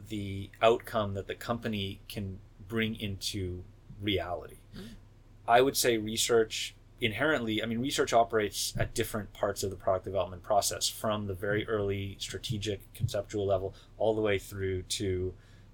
[0.09, 3.63] the outcome that the company can bring into
[4.01, 4.57] reality.
[4.75, 4.87] Mm-hmm.
[5.47, 10.05] I would say research inherently, I mean, research operates at different parts of the product
[10.05, 15.33] development process from the very early strategic conceptual level all the way through to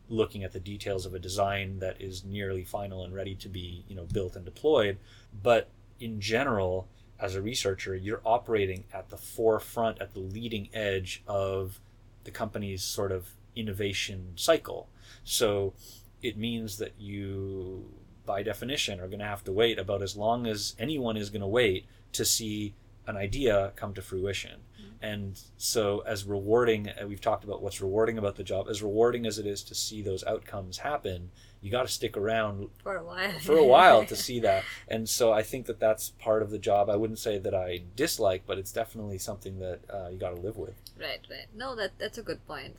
[0.09, 3.85] looking at the details of a design that is nearly final and ready to be,
[3.87, 4.97] you know, built and deployed.
[5.41, 6.87] But in general,
[7.19, 11.79] as a researcher, you're operating at the forefront, at the leading edge of
[12.23, 14.89] the company's sort of innovation cycle.
[15.23, 15.73] So
[16.21, 17.91] it means that you,
[18.25, 21.41] by definition, are going to have to wait about as long as anyone is going
[21.41, 22.73] to wait to see
[23.07, 24.61] an idea come to fruition.
[25.01, 29.25] And so, as rewarding, uh, we've talked about what's rewarding about the job, as rewarding
[29.25, 31.31] as it is to see those outcomes happen,
[31.61, 34.63] you got to stick around for a while for a while to see that.
[34.89, 36.89] And so, I think that that's part of the job.
[36.89, 40.41] I wouldn't say that I dislike, but it's definitely something that uh, you got to
[40.41, 40.75] live with.
[40.99, 41.47] Right, right.
[41.55, 42.75] No, that that's a good point.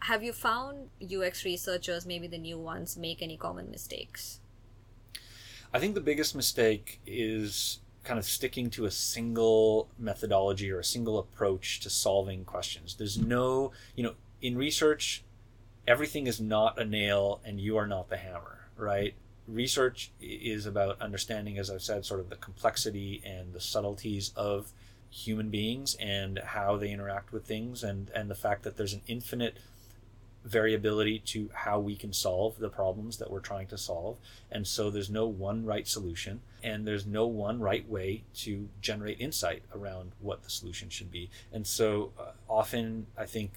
[0.00, 4.38] Have you found UX researchers, maybe the new ones, make any common mistakes?
[5.74, 10.84] I think the biggest mistake is kind of sticking to a single methodology or a
[10.84, 12.94] single approach to solving questions.
[12.94, 15.24] There's no, you know, in research,
[15.86, 19.14] everything is not a nail and you are not the hammer, right?
[19.48, 24.72] Research is about understanding, as I've said, sort of the complexity and the subtleties of
[25.10, 29.02] human beings and how they interact with things and, and the fact that there's an
[29.08, 29.58] infinite
[30.46, 34.16] variability to how we can solve the problems that we're trying to solve.
[34.50, 39.20] And so there's no one right solution, and there's no one right way to generate
[39.20, 41.30] insight around what the solution should be.
[41.52, 43.50] And so uh, often, I think,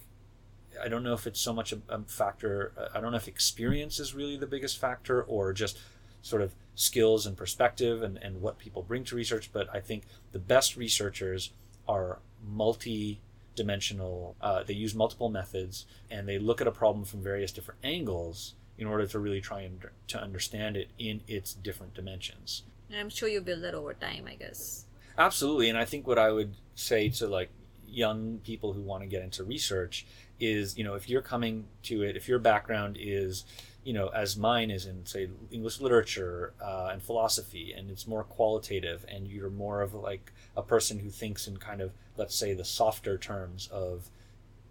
[0.83, 3.27] I don't know if it's so much a, a factor, uh, I don't know if
[3.27, 5.77] experience is really the biggest factor or just
[6.21, 10.03] sort of skills and perspective and, and what people bring to research, but I think
[10.31, 11.51] the best researchers
[11.87, 13.19] are multi
[13.59, 14.35] dimensional.
[14.41, 18.55] Uh, they use multiple methods and they look at a problem from various different angles
[18.77, 22.63] in order to really try and to understand it in its different dimensions.
[22.89, 24.85] And I'm sure you build that over time, I guess.
[25.17, 27.49] Absolutely, and I think what I would say to like
[27.85, 30.05] young people who want to get into research
[30.39, 33.45] is you know if you're coming to it if your background is
[33.83, 38.23] you know as mine is in say english literature uh, and philosophy and it's more
[38.23, 42.53] qualitative and you're more of like a person who thinks in kind of let's say
[42.53, 44.09] the softer terms of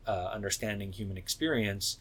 [0.06, 1.98] uh, understanding human experience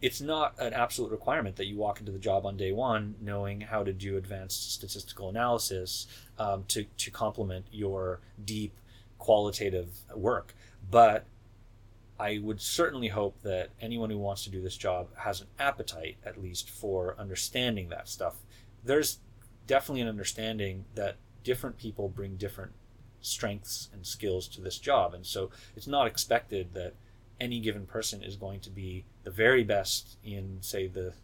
[0.00, 3.60] it's not an absolute requirement that you walk into the job on day one knowing
[3.60, 6.08] how to do advanced statistical analysis
[6.38, 8.74] um, to, to complement your deep
[9.22, 10.52] qualitative work.
[10.90, 11.24] But
[12.18, 16.16] I would certainly hope that anyone who wants to do this job has an appetite,
[16.24, 18.36] at least, for understanding that stuff.
[18.84, 19.18] There's
[19.66, 22.72] definitely an understanding that different people bring different
[23.20, 25.14] strengths and skills to this job.
[25.14, 26.94] And so it's not expected that
[27.40, 31.14] any given person is going to be the very best in, say, the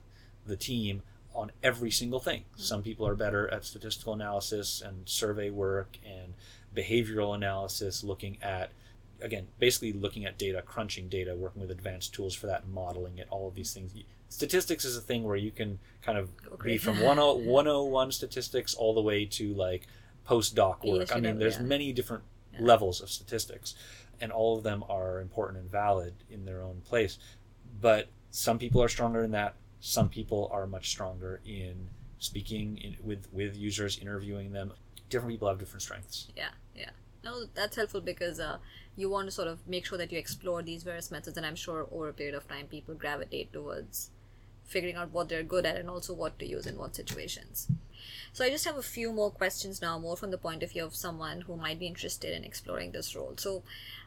[0.47, 1.03] the team
[1.34, 2.41] on every single thing.
[2.41, 2.62] Mm-hmm.
[2.62, 6.34] Some people are better at statistical analysis and survey work and
[6.74, 8.72] behavioral analysis, looking at
[9.21, 13.27] again, basically looking at data, crunching data, working with advanced tools for that, modeling it,
[13.31, 13.93] all of these things.
[14.29, 16.31] Statistics is a thing where you can kind of
[16.62, 19.87] be from 101 statistics all the way to like
[20.27, 21.14] postdoc work.
[21.14, 21.62] I mean, there's yeah.
[21.62, 22.61] many different yeah.
[22.61, 23.75] levels of statistics
[24.21, 27.19] and all of them are important and valid in their own place.
[27.81, 29.55] But some people are stronger in that.
[29.81, 31.89] Some people are much stronger in
[32.19, 34.73] speaking in, with with users, interviewing them.
[35.09, 36.29] Different people have different strengths.
[36.37, 36.91] Yeah, yeah.
[37.29, 38.57] No, that's helpful because uh,
[38.97, 41.57] you want to sort of make sure that you explore these various methods, and I'm
[41.57, 44.11] sure over a period of time, people gravitate towards
[44.64, 47.68] figuring out what they're good at and also what to use in what situations.
[48.33, 50.85] So I just have a few more questions now, more from the point of view
[50.87, 53.35] of someone who might be interested in exploring this role.
[53.37, 53.62] So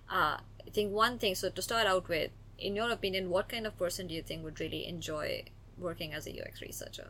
[0.09, 3.67] uh, I think one thing, so to start out with, in your opinion, what kind
[3.67, 5.45] of person do you think would really enjoy
[5.78, 7.09] working as a UX researcher?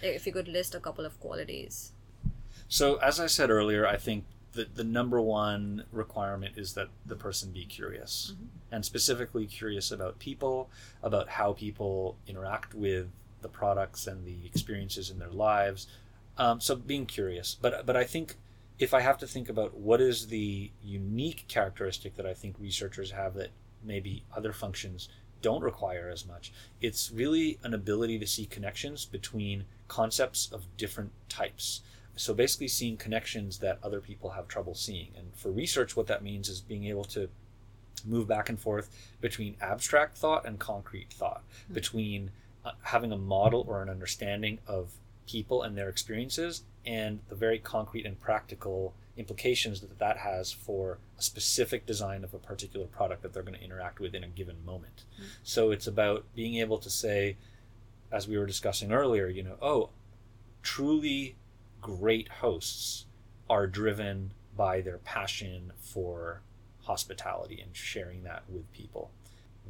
[0.00, 1.92] If you could list a couple of qualities.
[2.68, 4.24] So, as I said earlier, I think
[4.54, 8.44] the, the number one requirement is that the person be curious mm-hmm.
[8.72, 10.70] and specifically curious about people,
[11.02, 13.08] about how people interact with
[13.42, 15.86] the products and the experiences in their lives.
[16.38, 18.36] Um, so being curious, but but I think
[18.78, 23.12] if I have to think about what is the unique characteristic that I think researchers
[23.12, 23.50] have that
[23.84, 25.08] maybe other functions
[25.42, 31.12] don't require as much, it's really an ability to see connections between concepts of different
[31.28, 31.82] types.
[32.16, 35.08] So basically, seeing connections that other people have trouble seeing.
[35.16, 37.28] And for research, what that means is being able to
[38.04, 38.90] move back and forth
[39.20, 41.74] between abstract thought and concrete thought, mm-hmm.
[41.74, 42.30] between
[42.64, 44.92] uh, having a model or an understanding of
[45.26, 50.98] people and their experiences and the very concrete and practical implications that that has for
[51.18, 54.28] a specific design of a particular product that they're going to interact with in a
[54.28, 55.04] given moment.
[55.14, 55.24] Mm-hmm.
[55.42, 57.36] So it's about being able to say,
[58.10, 59.90] as we were discussing earlier, you know, oh,
[60.62, 61.36] truly
[61.84, 63.04] great hosts
[63.50, 66.40] are driven by their passion for
[66.84, 69.10] hospitality and sharing that with people.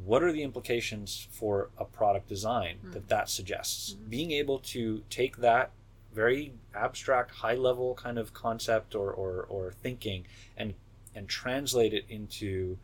[0.05, 2.91] What are the implications for a product design mm-hmm.
[2.91, 3.93] that that suggests?
[3.93, 4.09] Mm-hmm.
[4.09, 5.71] Being able to take that
[6.13, 10.73] very abstract, high level kind of concept or, or, or thinking and,
[11.13, 12.77] and translate it into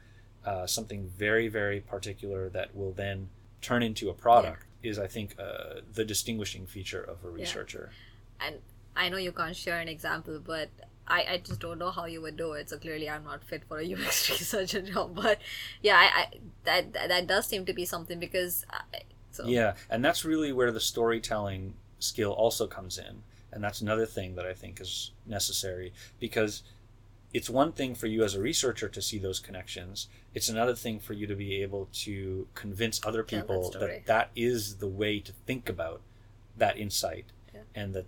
[0.45, 3.29] uh, something very, very particular that will then
[3.61, 4.91] turn into a product yeah.
[4.91, 7.91] is, I think, uh, the distinguishing feature of a researcher.
[7.91, 8.47] Yeah.
[8.47, 8.55] And
[8.95, 10.69] I know you can't share an example, but
[11.07, 12.69] I, I just don't know how you would do it.
[12.69, 15.15] So clearly, I'm not fit for a UX researcher job.
[15.15, 15.39] But
[15.81, 16.27] yeah, I, I
[16.63, 18.65] that that does seem to be something because.
[18.69, 19.45] I, so.
[19.45, 23.23] Yeah, and that's really where the storytelling skill also comes in.
[23.53, 26.63] And that's another thing that I think is necessary because
[27.33, 30.07] it's one thing for you as a researcher to see those connections.
[30.33, 34.29] It's another thing for you to be able to convince other people that, that, that
[34.35, 36.01] is the way to think about
[36.57, 37.61] that insight yeah.
[37.73, 38.05] and that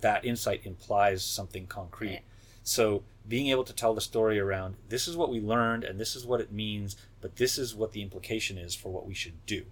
[0.00, 2.12] that insight implies something concrete.
[2.12, 2.20] Yeah.
[2.62, 6.16] So being able to tell the story around this is what we learned and this
[6.16, 9.44] is what it means, but this is what the implication is for what we should
[9.46, 9.64] do.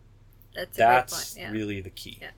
[0.54, 1.50] That's, That's yeah.
[1.50, 2.18] really the key.
[2.20, 2.30] Yeah.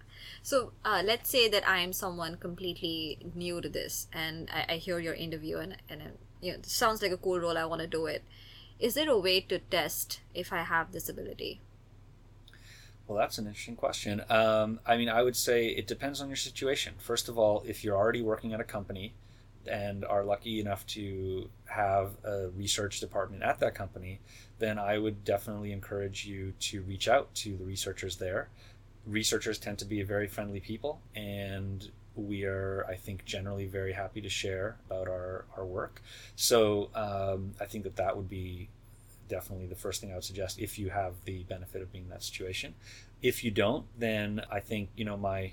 [0.42, 4.76] So uh, let's say that I am someone completely new to this, and I, I
[4.76, 6.02] hear your interview, and and
[6.40, 7.58] you know, it sounds like a cool role.
[7.58, 8.22] I want to do it.
[8.78, 11.60] Is there a way to test if I have this ability?
[13.06, 14.22] Well, that's an interesting question.
[14.28, 16.94] Um, I mean, I would say it depends on your situation.
[16.98, 19.14] First of all, if you're already working at a company
[19.70, 24.20] and are lucky enough to have a research department at that company,
[24.58, 28.48] then I would definitely encourage you to reach out to the researchers there
[29.06, 34.20] researchers tend to be very friendly people, and we are, I think, generally very happy
[34.20, 36.02] to share about our, our work.
[36.34, 38.68] So um, I think that that would be
[39.28, 42.10] definitely the first thing I would suggest if you have the benefit of being in
[42.10, 42.74] that situation.
[43.22, 45.52] If you don't, then I think, you know, my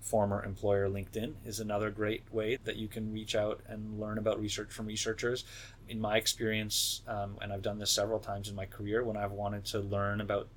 [0.00, 4.40] former employer LinkedIn is another great way that you can reach out and learn about
[4.40, 5.44] research from researchers.
[5.88, 9.32] In my experience, um, and I've done this several times in my career, when I've
[9.32, 10.48] wanted to learn about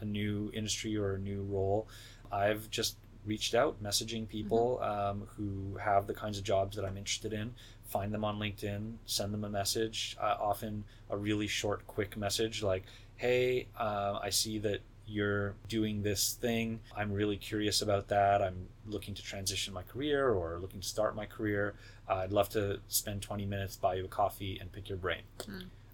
[0.00, 1.88] a new industry or a new role,
[2.32, 6.96] I've just reached out, messaging people um, who have the kinds of jobs that I'm
[6.96, 7.54] interested in,
[7.88, 12.62] find them on LinkedIn, send them a message, uh, often a really short, quick message
[12.62, 12.84] like,
[13.16, 16.80] hey, uh, I see that you're doing this thing.
[16.94, 18.42] I'm really curious about that.
[18.42, 21.74] I'm looking to transition my career or looking to start my career.
[22.08, 25.22] Uh, I'd love to spend 20 minutes, buy you a coffee, and pick your brain.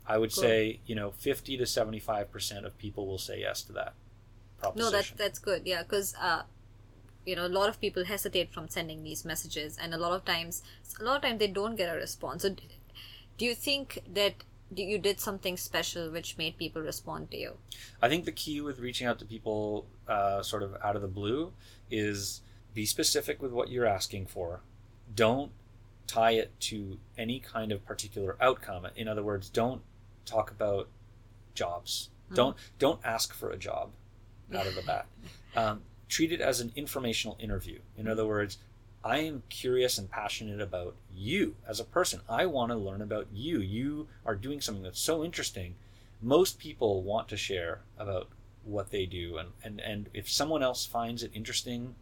[0.07, 0.43] I would Cool.
[0.43, 3.95] say, you know, 50 to 75% of people will say yes to that
[4.59, 4.83] Probably.
[4.83, 5.63] No, that's that's good.
[5.67, 6.43] Yeah, because uh,
[7.25, 10.25] you know, a lot of people hesitate from sending these messages, and a lot of
[10.25, 10.63] times,
[11.01, 12.43] a lot of times they don't get a response.
[12.43, 12.51] So,
[13.39, 14.35] do you think that
[14.75, 17.57] you did something special which made people respond to you?
[18.03, 21.09] I think the key with reaching out to people uh, sort of out of the
[21.09, 21.53] blue
[21.91, 22.41] is
[22.73, 24.61] be specific with what you're asking for.
[25.15, 25.53] Don't
[26.07, 28.87] tie it to any kind of particular outcome.
[28.97, 29.83] In other words, don't
[30.27, 30.89] talk about
[31.55, 32.11] jobs.
[32.33, 33.91] Don't don't ask for a job
[34.55, 35.07] out of the bat.
[35.57, 35.83] Um,
[36.15, 37.81] treat it as an informational interview.
[37.97, 38.59] In other words,
[39.03, 42.21] I am curious and passionate about you as a person.
[42.29, 43.59] I want to learn about you.
[43.59, 45.75] You are doing something that's so interesting.
[46.23, 48.29] Most people want to share about
[48.63, 51.97] what they do and, and, and if someone else finds it interesting,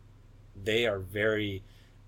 [0.54, 1.62] they are very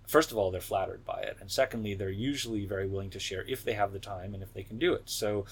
[0.07, 3.43] first of all they're flattered by it and secondly they're usually very willing to share
[3.49, 5.05] if they have the time and if they can do it.
[5.07, 5.47] So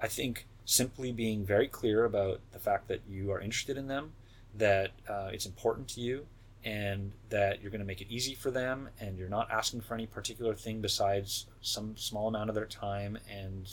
[0.00, 4.12] I think simply being very clear about the fact that you are interested in them,
[4.58, 6.26] that uh, it's important to you,
[6.64, 9.94] and that you're going to make it easy for them, and you're not asking for
[9.94, 13.68] any particular thing besides some small amount of their time and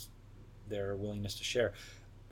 [0.68, 1.72] their willingness to share.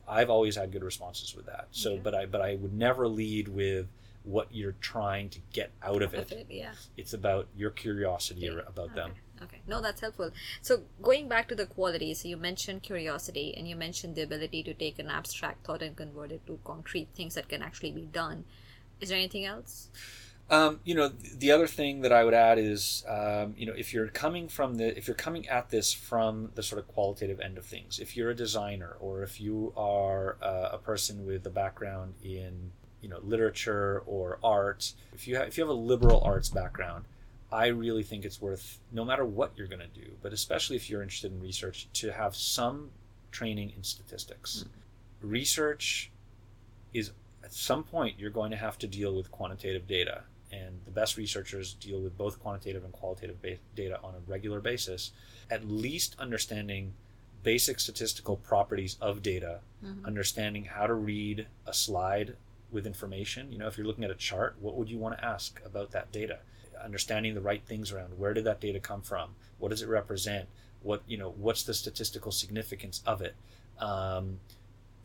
[0.09, 1.69] I've always had good responses with that.
[1.71, 2.01] So, Okay.
[2.03, 3.87] but I but I would never lead with
[4.25, 6.47] what you're trying to get out of it.
[6.51, 6.73] yeah.
[6.97, 8.61] It's about your curiosity Yeah.
[8.67, 9.13] about them.
[9.43, 9.61] Okay.
[9.67, 10.31] No, that's helpful.
[10.63, 14.63] So going back to the qualities, so you mentioned curiosity and you mentioned the ability
[14.65, 18.03] to take an abstract thought and convert it to concrete things that can actually be
[18.03, 18.45] done.
[19.01, 19.91] Is there anything else?
[20.51, 23.93] Um, you know, the other thing that I would add is, um, you know, if
[23.93, 27.59] you're coming from the, if you're coming at this from the sort of qualitative end
[27.59, 31.51] of things, if you're a designer or if you are uh, a person with a
[31.51, 36.23] background in, you know, literature or art, if you have, if you have a liberal
[36.25, 37.05] arts background,
[37.51, 40.91] I really think it's worth, no matter what you're going to do, but especially if
[40.91, 42.91] you're interested in research, to have some
[43.31, 44.65] training in statistics.
[45.21, 45.29] Hmm.
[45.29, 46.11] Research
[46.93, 47.13] is
[47.45, 51.17] at some point you're going to have to deal with quantitative data and the best
[51.17, 55.13] researchers deal with both quantitative and qualitative ba- data on a regular basis
[55.51, 56.93] at least understanding
[57.43, 60.05] basic statistical properties of data mm-hmm.
[60.05, 62.37] understanding how to read a slide
[62.71, 63.51] with information.
[63.51, 65.91] You know if you're looking at a chart what would you want to ask about
[65.93, 66.39] that data
[66.85, 68.19] understanding the right things around.
[68.19, 69.31] Where did that data come from?
[69.59, 70.49] What does it represent?
[70.83, 73.35] What you know what's the statistical significance of it?
[73.79, 74.41] Um,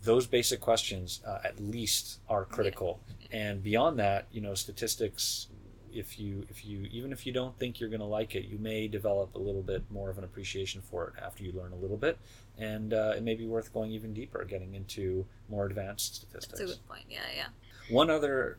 [0.04, 3.00] those basic questions uh, at least are critical.
[3.32, 5.48] And beyond that you know statistics
[5.92, 8.58] if you if you even if you don't think you're going to like it you
[8.58, 11.76] may develop a little bit more of an appreciation for it after you learn a
[11.76, 12.18] little bit.
[12.58, 16.72] And uh, it may be worth going even deeper getting into more advanced statistics That's
[16.72, 17.06] a good point.
[17.10, 17.48] Yeah, yeah.
[17.90, 18.58] one other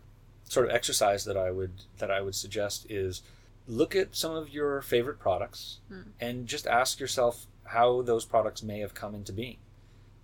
[0.49, 3.23] sort of exercise that I would that I would suggest is
[3.67, 5.81] look at some of your favorite products
[6.21, 9.57] and just ask yourself how those products may have come into being.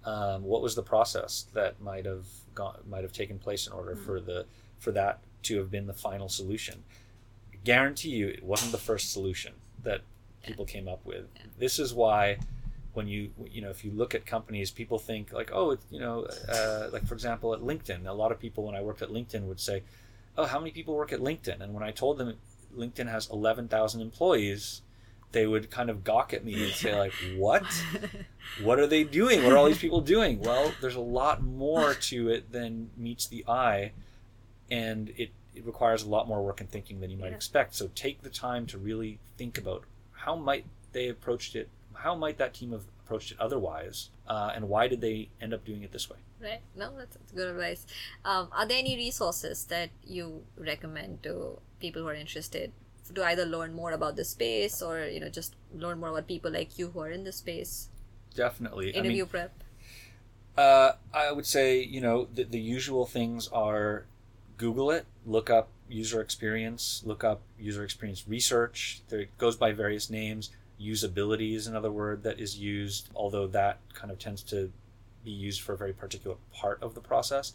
[0.05, 3.97] Um, what was the process that might have gone might have taken place in order
[3.97, 4.47] for the
[4.79, 6.85] for that to have been the final solution?
[7.53, 10.01] I Guarantee you, it wasn't the first solution that
[10.43, 11.27] people came up with.
[11.59, 12.39] This is why
[12.93, 16.27] when you you know if you look at companies people think like oh you know
[16.49, 19.43] uh, like for example at linkedin a lot of people when i worked at linkedin
[19.43, 19.83] would say
[20.37, 21.61] oh how many people work at linkedin?
[21.61, 22.35] And when i told them
[22.77, 24.83] linkedin has 11000 employees
[25.33, 27.65] they would kind of gawk at me and say like what?
[28.63, 29.45] What are they doing?
[29.45, 30.41] What are all these people doing?
[30.41, 33.93] Well there's a lot more to it than meets the eye
[34.71, 37.37] and it, it requires a lot more work and thinking than you might Yeah.
[37.37, 37.75] expect.
[37.75, 42.39] So take the time to really think about how might they approached it how might
[42.39, 45.93] that team have approached it otherwise uh, and why did they end up doing it
[45.93, 46.61] this way Right.
[46.75, 47.87] No, that's, that's good advice.
[48.25, 52.73] Um, are there any resources that you recommend to people who are interested
[53.15, 56.51] to either learn more about the space or you know just learn more about people
[56.51, 57.89] like you who are in the space?
[58.35, 59.53] definitely I mean, Interview prep.
[60.57, 64.07] Uh, I would say, you know, the, the usual things are
[64.57, 69.01] Google it, look up user experience, look up user experience research.
[69.09, 70.51] There, it goes by various names.
[70.81, 74.73] Usability is another word that is used, although that kind of tends to
[75.25, 77.53] be used for a very particular part of the process.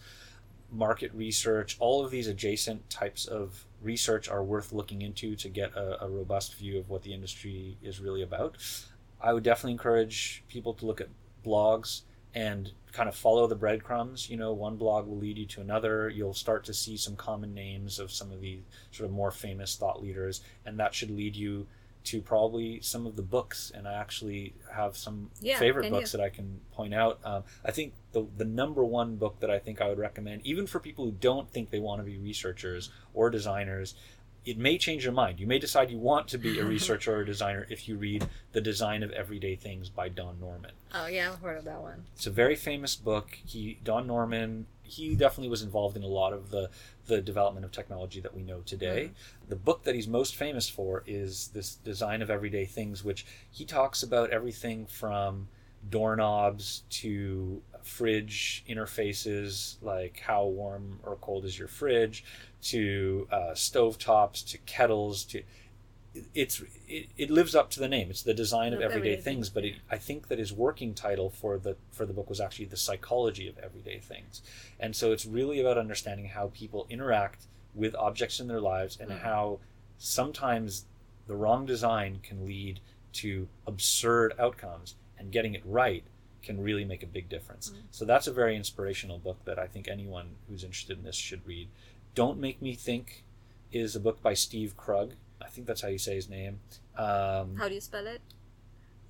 [0.72, 5.74] market research, all of these adjacent types of research are worth looking into to get
[5.76, 8.58] a, a robust view of what the industry is really about.
[9.22, 11.08] I would definitely encourage people to look at
[11.46, 12.02] blogs
[12.34, 14.30] and kind of follow the breadcrumbs.
[14.30, 16.10] You know, one blog will lead you to another.
[16.10, 18.60] You'll start to see some common names of some of the
[18.92, 21.66] sort of more famous thought leaders, and that should lead you
[22.06, 23.72] to probably some of the books.
[23.74, 26.18] And I actually have some Yeah, favorite books you?
[26.18, 27.20] that I can point out.
[27.24, 30.68] Um, I think the the number one book that I think I would recommend, even
[30.68, 33.96] for people who don't think they want to be researchers or designers.
[34.46, 35.40] It may change your mind.
[35.40, 38.28] You may decide you want to be a researcher or a designer if you read
[38.52, 40.74] The Design of Everyday Things by Don Norman.
[40.94, 42.06] Oh yeah, I've heard of that one.
[42.16, 43.40] It's a very famous book.
[43.44, 44.68] He Don Norman.
[44.88, 46.70] He definitely was involved in a lot of the
[47.08, 49.12] the development of technology that we know today.
[49.48, 53.66] The book that he's most famous for is this design of everyday things, which he
[53.66, 55.48] talks about everything from
[55.90, 62.24] doorknobs to fridge interfaces, like how warm or cold is your fridge,
[62.64, 65.44] to uh, stove tops, to kettles, to
[66.34, 68.10] it's it, it lives up to the name.
[68.10, 70.54] It's the design of Of everyday, everyday things, things, but it, I think that his
[70.54, 74.42] working title for the for the book was actually the psychology of everyday things,
[74.80, 79.10] and so it's really about understanding how people interact with objects in their lives and
[79.12, 79.20] Mhm.
[79.20, 79.60] how
[79.98, 80.86] sometimes
[81.28, 82.80] the wrong design can lead
[83.14, 86.04] to absurd outcomes, and getting it right
[86.44, 87.72] can really make a big difference.
[87.72, 87.76] Mhm.
[87.92, 91.46] So that's a very inspirational book that I think anyone who's interested in this should
[91.48, 91.70] read.
[92.14, 93.24] Don't Make Me Think
[93.72, 95.16] is a book by Steve Krug.
[95.46, 96.60] I think that's how you say his name.
[96.98, 98.22] Um, How do you spell it?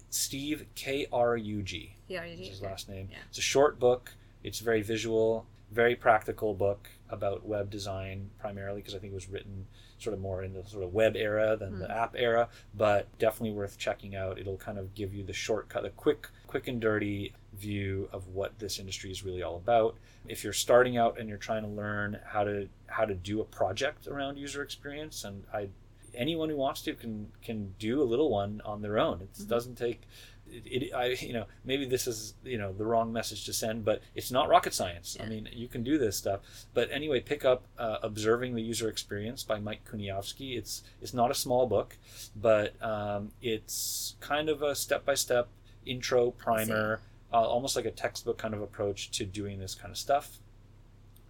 [0.09, 2.67] Steve K R U G P R U is his okay.
[2.69, 3.07] last name.
[3.11, 3.17] Yeah.
[3.29, 4.13] It's a short book.
[4.43, 9.29] It's very visual, very practical book about web design primarily because I think it was
[9.29, 9.65] written
[9.97, 11.91] sort of more in the sort of web era than the Hmm.
[11.91, 14.37] app era, but definitely worth checking out.
[14.37, 18.59] It'll kind of give you the shortcut, the quick, quick and dirty view of what
[18.59, 19.95] this industry is really all about.
[20.27, 23.45] If you're starting out and you're trying to learn how to how to do a
[23.45, 25.69] project around user experience, and I
[26.17, 29.21] anyone who wants to can can do a little one on their own.
[29.21, 29.47] It Mhm.
[29.47, 30.01] doesn't take
[30.47, 33.83] it, it, I, you know, maybe this is, you know, the wrong message to send,
[33.83, 35.17] but it's not rocket science.
[35.19, 36.41] I mean, you can do this stuff.
[36.73, 40.55] But anyway, pick up uh, "Observing the User Experience" by Mike Kuniavsky.
[40.55, 41.97] It's it's not a small book,
[42.35, 45.47] but um, it's kind of a step-by-step
[45.85, 47.01] intro primer,
[47.33, 50.37] uh, almost like a textbook kind of approach to doing this kind of stuff.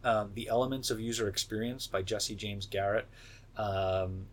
[0.04, 3.08] Um, the Elements of User Experience by Jesse James Garrett
[3.58, 4.28] um,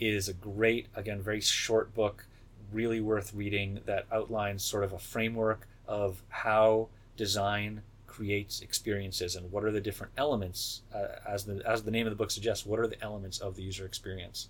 [0.00, 2.26] is a great, again, very short book,
[2.72, 9.50] really worth reading that outlines sort of a framework of how design creates experiences and
[9.52, 12.66] what are the different elements, uh, as the as the name of the book suggests,
[12.66, 14.48] what are the elements of the user experience.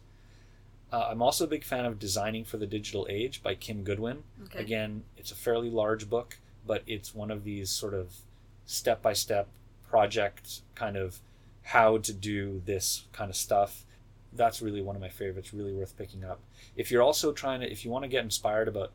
[0.91, 4.23] Uh, I'm also a big fan of Designing for the Digital Age by Kim Goodwin.
[4.45, 4.61] Okay.
[4.61, 8.15] Again, it's a fairly large book, but it's one of these sort of
[8.65, 9.49] step by step
[9.87, 11.21] project kind of
[11.63, 13.85] how to do this kind of stuff.
[14.33, 16.41] That's really one of my favorites, really worth picking up.
[16.77, 18.93] If you're also trying to, if you want to get inspired about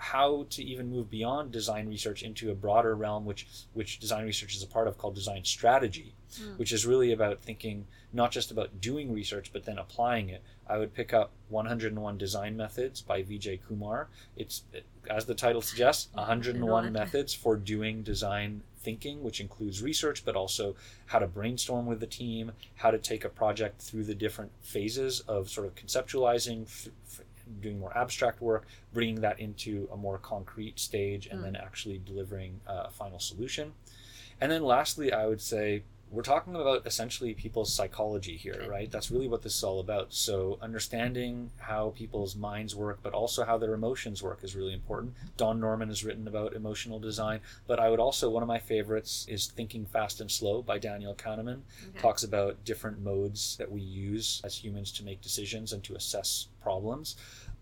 [0.00, 4.54] how to even move beyond design research into a broader realm, which which design research
[4.54, 6.58] is a part of, called design strategy, Mm.
[6.58, 10.42] which is really about thinking not just about doing research but then applying it.
[10.66, 14.08] I would pick up 101 Design Methods by Vijay Kumar.
[14.36, 14.62] It's
[15.08, 16.92] as the title suggests, 101 101.
[16.92, 20.74] methods for doing design thinking, which includes research but also
[21.06, 25.20] how to brainstorm with the team, how to take a project through the different phases
[25.28, 27.20] of sort of conceptualizing, f- f-
[27.60, 31.44] doing more abstract work, bringing that into a more concrete stage, and Mm.
[31.44, 33.72] then actually delivering uh, a final solution.
[34.40, 38.90] And then lastly, I would say we're talking about essentially people's psychology here, right?
[38.90, 40.12] That's really what this is all about.
[40.14, 45.14] So understanding how people's minds work, but also how their emotions work is really important.
[45.36, 49.26] Don Norman has written about emotional design, but I would also one of my favorites
[49.28, 51.60] is Thinking Fast and Slow by Daniel Kahneman.
[51.90, 52.00] Okay.
[52.00, 56.48] Talks about different modes that we use as humans to make decisions and to assess
[56.62, 57.16] problems.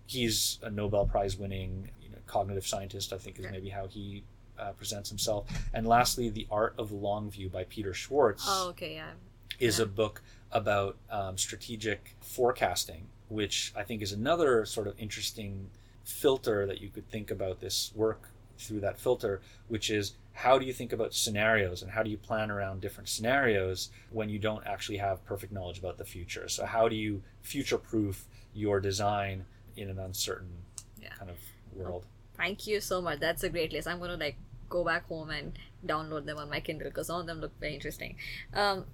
[0.06, 4.22] He's a Nobel Prize winning you know, cognitive scientist, I think is maybe how he
[4.58, 5.46] uh, presents himself.
[5.72, 9.10] And lastly, The Art of Long View by Peter Schwartz Oh, okay, yeah.
[9.58, 9.84] is Yeah.
[9.84, 10.22] a book
[10.52, 15.70] about um, strategic forecasting, which I think is another sort of interesting
[16.04, 20.64] filter that you could think about this work through that filter, which is how do
[20.64, 24.66] you think about scenarios and how do you plan around different scenarios when you don't
[24.66, 26.48] actually have perfect knowledge about the future?
[26.48, 29.44] So, how do you future proof your design
[29.76, 30.62] in an uncertain
[31.02, 31.08] Yeah.
[31.14, 31.36] kind of
[31.74, 32.06] world?
[32.34, 33.18] Thank you so much.
[33.18, 33.88] That's a great list.
[33.88, 34.36] I'm gonna like
[34.68, 37.74] go back home and download them on my Kindle because some of them look very
[37.74, 38.16] interesting.
[38.54, 38.84] Um,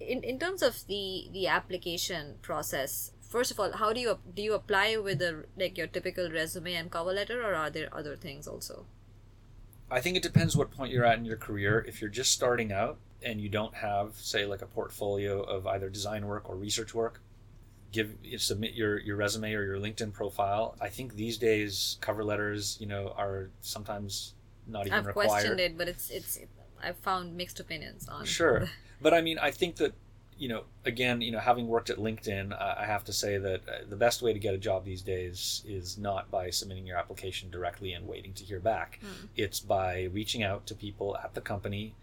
[0.00, 4.42] in in terms of the the application process, first of all, how do you do
[4.42, 8.16] you apply with a like your typical resume and cover letter, or are there other
[8.16, 8.86] things also?
[9.90, 11.84] I think it depends what point you're at in your career.
[11.86, 15.88] If you're just starting out, and you don't have, say, like a portfolio of either
[15.88, 17.20] design work or research work,
[17.90, 20.76] give submit your your resume or your LinkedIn profile.
[20.80, 24.34] I think these days cover letters, you know, are sometimes
[24.66, 25.28] not even I've required.
[25.28, 26.38] questioned it, but it's it's
[26.82, 28.24] I've found mixed opinions on.
[28.24, 28.68] Sure,
[29.02, 29.94] but I mean, I think that
[30.38, 33.60] you know, again, you know, having worked at LinkedIn, uh, I have to say that
[33.68, 36.98] uh, the best way to get a job these days is not by submitting your
[36.98, 38.98] application directly and waiting to hear back.
[39.02, 39.28] Mm.
[39.36, 41.94] It's by reaching out to people at the company,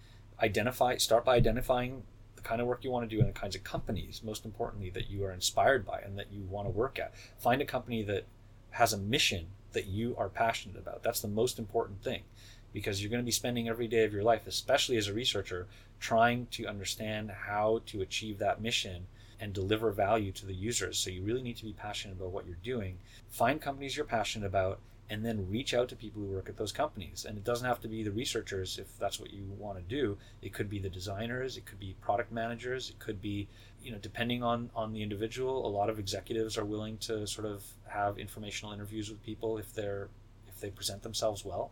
[0.42, 2.04] identify, start by identifying
[2.36, 4.90] the kind of work you want to do and the kinds of companies, most importantly,
[4.92, 7.14] that you are inspired by and that you want to work at.
[7.38, 8.26] Find a company that
[8.72, 11.04] has a mission that you are passionate about.
[11.04, 12.24] That's the most important thing
[12.74, 15.68] because you're going to be spending every day of your life, especially as a researcher,
[16.00, 19.08] trying to understand how to achieve that mission
[19.40, 20.98] and deliver value to the users.
[21.00, 23.00] So you really need to be passionate about what you're doing.
[23.30, 24.80] Find companies you're passionate about
[25.10, 27.26] and then reach out to people who work at those companies.
[27.28, 30.18] And it doesn't have to be the researchers if that's what you want to do.
[30.42, 33.50] It could be the designers, it could be product managers, it could be,
[33.84, 37.46] you know, depending on on the individual, a lot of executives are willing to sort
[37.46, 40.08] of have informational interviews with people if they're
[40.48, 41.72] if they present themselves well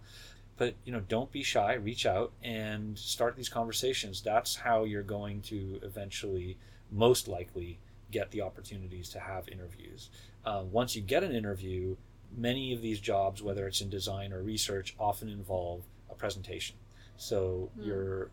[0.60, 4.22] but you know don't be shy reach out and start these conversations.
[4.22, 6.60] That's how you're going to eventually
[6.92, 7.80] most likely
[8.12, 10.10] get the opportunities to have interviews.
[10.46, 11.96] Uh, once you get an interview
[12.36, 15.82] many of these jobs whether it's in design or research often involve
[16.12, 16.76] a presentation.
[17.18, 17.84] So Hmm.
[17.84, 18.32] you're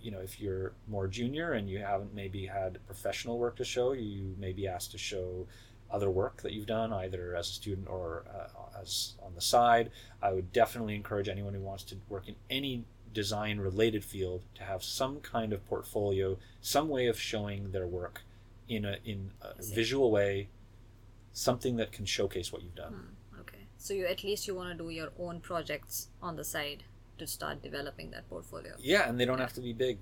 [0.00, 3.92] you know if you're more junior and you haven't maybe had professional work to show
[3.92, 5.46] you may be asked to show
[5.90, 9.90] other work that you've done either as a student or uh, as on the side
[10.22, 12.84] i would definitely encourage anyone who wants to work in any
[13.14, 18.22] design related field to have some kind of portfolio some way of showing their work
[18.68, 20.48] in a in a visual way
[21.32, 23.62] something that can showcase what you've done Hmm, okay.
[23.78, 26.84] So you at least you want to do your own projects on the side
[27.18, 28.74] to start developing that portfolio.
[28.78, 29.98] yeah and they don't have to be big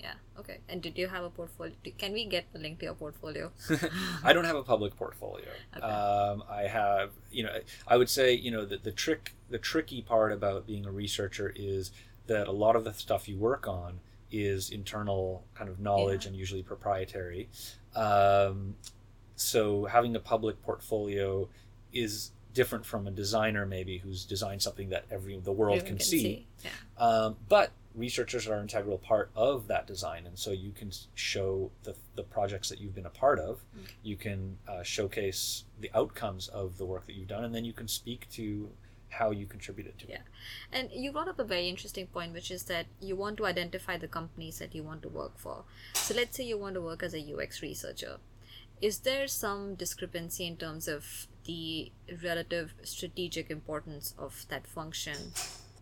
[0.00, 0.12] Yeah.
[0.38, 0.58] Okay.
[0.68, 1.72] And did you have a portfolio?
[1.98, 3.50] Can we get a link to your portfolio?
[4.24, 5.48] I don't have a public portfolio.
[5.76, 5.84] Okay.
[5.86, 7.58] Um, I have, you know,
[7.88, 11.52] I would say, you know, that the trick, the tricky part about being a researcher
[11.56, 11.90] is
[12.26, 14.00] that a lot of the stuff you work on
[14.30, 16.30] is internal kind of knowledge Yeah.
[16.30, 17.48] and usually proprietary.
[17.94, 18.74] Um,
[19.36, 21.48] so having a public portfolio
[21.92, 26.06] is different from a designer maybe who's designed something that every the world Everyone can,
[26.06, 26.46] see.
[26.64, 26.70] Yeah.
[26.98, 31.70] Um, but researchers are an integral part of that design, and so you can show
[31.82, 33.64] the, the projects that you've been a part of.
[33.82, 33.92] Okay.
[34.02, 37.72] You can uh, showcase the outcomes of the work that you've done, and then you
[37.72, 38.70] can speak to
[39.08, 40.10] how you contributed to it.
[40.10, 40.78] Yeah.
[40.78, 43.96] And you brought up a very interesting point, which is that you want to identify
[43.96, 45.64] the companies that you want to work for.
[45.94, 48.18] So let's say you want to work as a UX researcher.
[48.82, 51.92] Is there some discrepancy in terms of the
[52.22, 55.32] relative strategic importance of that function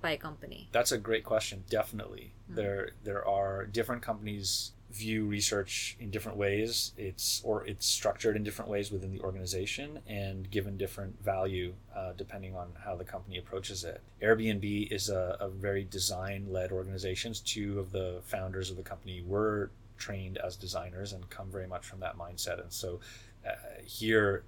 [0.05, 0.69] by a company?
[0.71, 1.65] That's a great question.
[1.71, 6.93] Definitely, there there are different companies view research in different ways.
[6.99, 12.13] It's or it's structured in different ways within the organization and given different value uh,
[12.17, 14.03] depending on how the company approaches it.
[14.23, 17.33] Airbnb is a, a very design led organization.
[17.45, 21.87] Two of the founders of the company were trained as designers and come very much
[21.87, 22.61] from that mindset.
[22.61, 23.01] And so
[23.47, 23.53] uh,
[23.87, 24.45] here,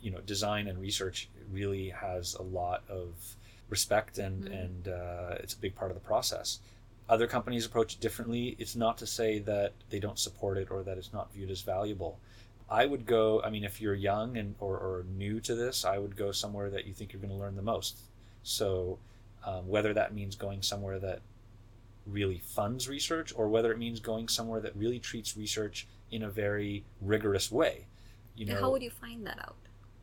[0.00, 3.36] you know, design and research really has a lot of
[3.68, 4.64] respect and Mhm.
[4.64, 6.60] and uh, it's a big part of the process.
[7.08, 8.56] Other companies approach it differently.
[8.58, 11.60] It's not to say that they don't support it or that it's not viewed as
[11.62, 12.18] valuable.
[12.68, 13.42] I would go.
[13.42, 16.68] I mean, if you're young and or, or new to this, I would go somewhere
[16.70, 17.98] that you think you're going to learn the most.
[18.42, 18.98] So,
[19.44, 21.20] um, whether that means going somewhere that
[22.06, 26.30] really funds research, or whether it means going somewhere that really treats research in a
[26.30, 27.86] very rigorous way,
[28.36, 29.56] you know, How would you find that out?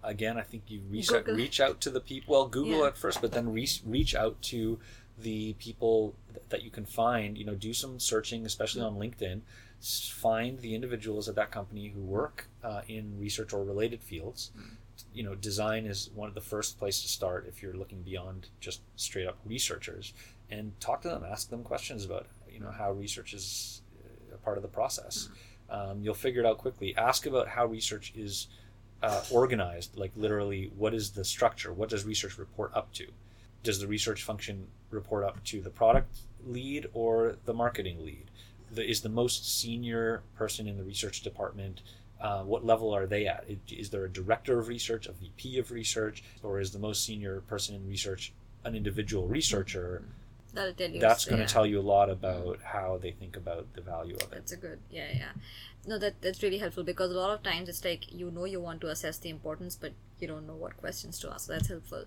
[0.03, 1.33] Again, I think you reach Google.
[1.33, 2.33] out, reach out to the people.
[2.33, 2.87] Well, Google Yeah.
[2.87, 4.79] at first, but then reach reach out to
[5.17, 7.37] the people th- that you can find.
[7.37, 9.41] You know, do some searching, especially on LinkedIn.
[9.79, 14.51] S- Find the individuals at that company who work uh, in research or related fields.
[14.57, 14.75] Mm.
[15.13, 18.49] You know, design is one of the first place to start if you're looking beyond
[18.59, 20.13] just straight up researchers,
[20.49, 24.37] and talk to them, ask them questions about you know how research is uh, a
[24.37, 25.29] part of the process.
[25.69, 26.95] Um, you'll figure it out quickly.
[26.95, 28.47] Ask about how research is
[29.03, 31.73] uh, organized, like literally, what is the structure?
[31.73, 33.05] What does research report up to?
[33.61, 36.15] Does the research function report up to the product
[36.45, 38.25] lead or the marketing lead?
[38.71, 41.81] The, is the most senior person in the research department?
[42.19, 43.43] Uh, what level are they at?
[43.47, 47.03] Is- Is there a director of research, a VP of research, or is the most
[47.05, 48.31] senior person in research
[48.63, 50.03] an individual researcher?
[50.53, 50.99] That'll tell you.
[50.99, 54.21] That's going to tell you a lot about how they think about the value of
[54.23, 54.31] it.
[54.31, 55.31] That's a good, yeah, yeah.
[55.85, 58.61] No, that that's really helpful because a lot of times it's like you know you
[58.61, 61.47] want to assess the importance, but you don't know what questions to ask.
[61.47, 62.05] So that's helpful.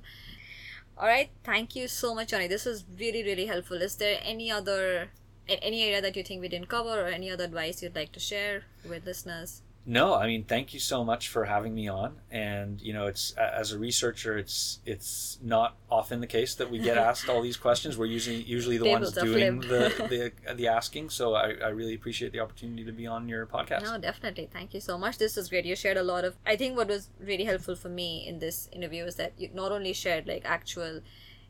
[0.96, 2.46] All right, thank you so much, Yoni.
[2.46, 3.82] This was really, really helpful.
[3.82, 5.10] Is there any other
[5.48, 8.20] any area that you think we didn't cover or any other advice you'd like to
[8.20, 9.62] share with listeners?
[9.88, 12.16] No, I mean, thank you so much for having me on.
[12.28, 16.80] And you know, it's as a researcher, it's it's not often the case that we
[16.80, 17.96] get asked all these questions.
[17.96, 21.10] We're usually usually the ones doing the, the the asking.
[21.10, 23.84] So I, I really appreciate the opportunity to be on your podcast.
[23.84, 24.48] No, definitely.
[24.52, 25.18] Thank you so much.
[25.18, 25.64] This was great.
[25.64, 26.34] You shared a lot of.
[26.44, 29.70] I think what was really helpful for me in this interview is that you not
[29.70, 31.00] only shared like actual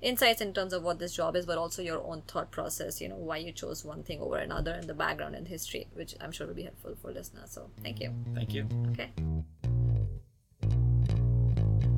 [0.06, 3.00] insights in terms of what this job is, but also your own thought process.
[3.00, 6.14] You know why you chose one thing over another, and the background and history, which
[6.20, 7.50] I'm sure will be helpful for listeners.
[7.50, 8.14] So thank you.
[8.34, 8.68] Thank you.
[8.92, 9.10] Okay.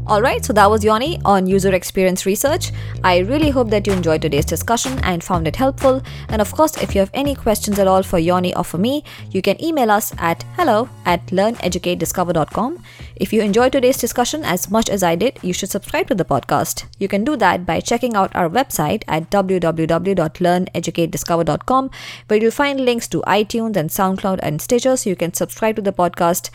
[0.08, 2.72] Alright, so that was Yoni on user experience research.
[3.04, 6.00] I really hope that you enjoyed today's discussion and found it helpful.
[6.30, 9.04] And of course, if you have any questions at all for Yoni or for me,
[9.32, 12.82] you can email us at hello at learneducatediscover.com.
[13.16, 16.24] If you enjoyed today's discussion as much as I did, you should subscribe to the
[16.24, 16.86] podcast.
[16.98, 21.90] You can do that by checking out our website at www.learneducatediscover.com,
[22.28, 25.82] where you'll find links to iTunes and SoundCloud and Stitcher so you can subscribe to
[25.82, 26.48] the podcast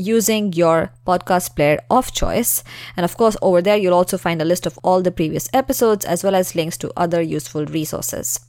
[0.00, 2.64] using your podcast player of choice.
[2.96, 6.04] And of course, over there, you'll also find a list of all the previous episodes
[6.04, 8.40] as well as links to other useful resources.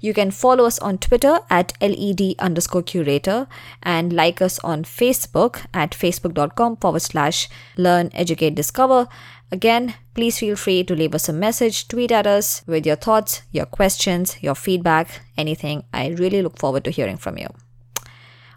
[0.00, 3.46] You can follow us on Twitter at LED underscore curator
[3.82, 9.08] and like us on Facebook at facebook.com forward slash learn, educate, discover.
[9.52, 13.42] Again, please feel free to leave us a message, tweet at us with your thoughts,
[13.52, 15.84] your questions, your feedback, anything.
[15.92, 17.48] I really look forward to hearing from you.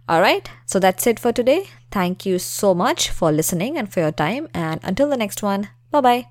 [0.08, 1.68] All right, so that's it for today.
[1.92, 4.50] Thank you so much for listening and for your time.
[4.54, 6.28] And until the next one, bye bye.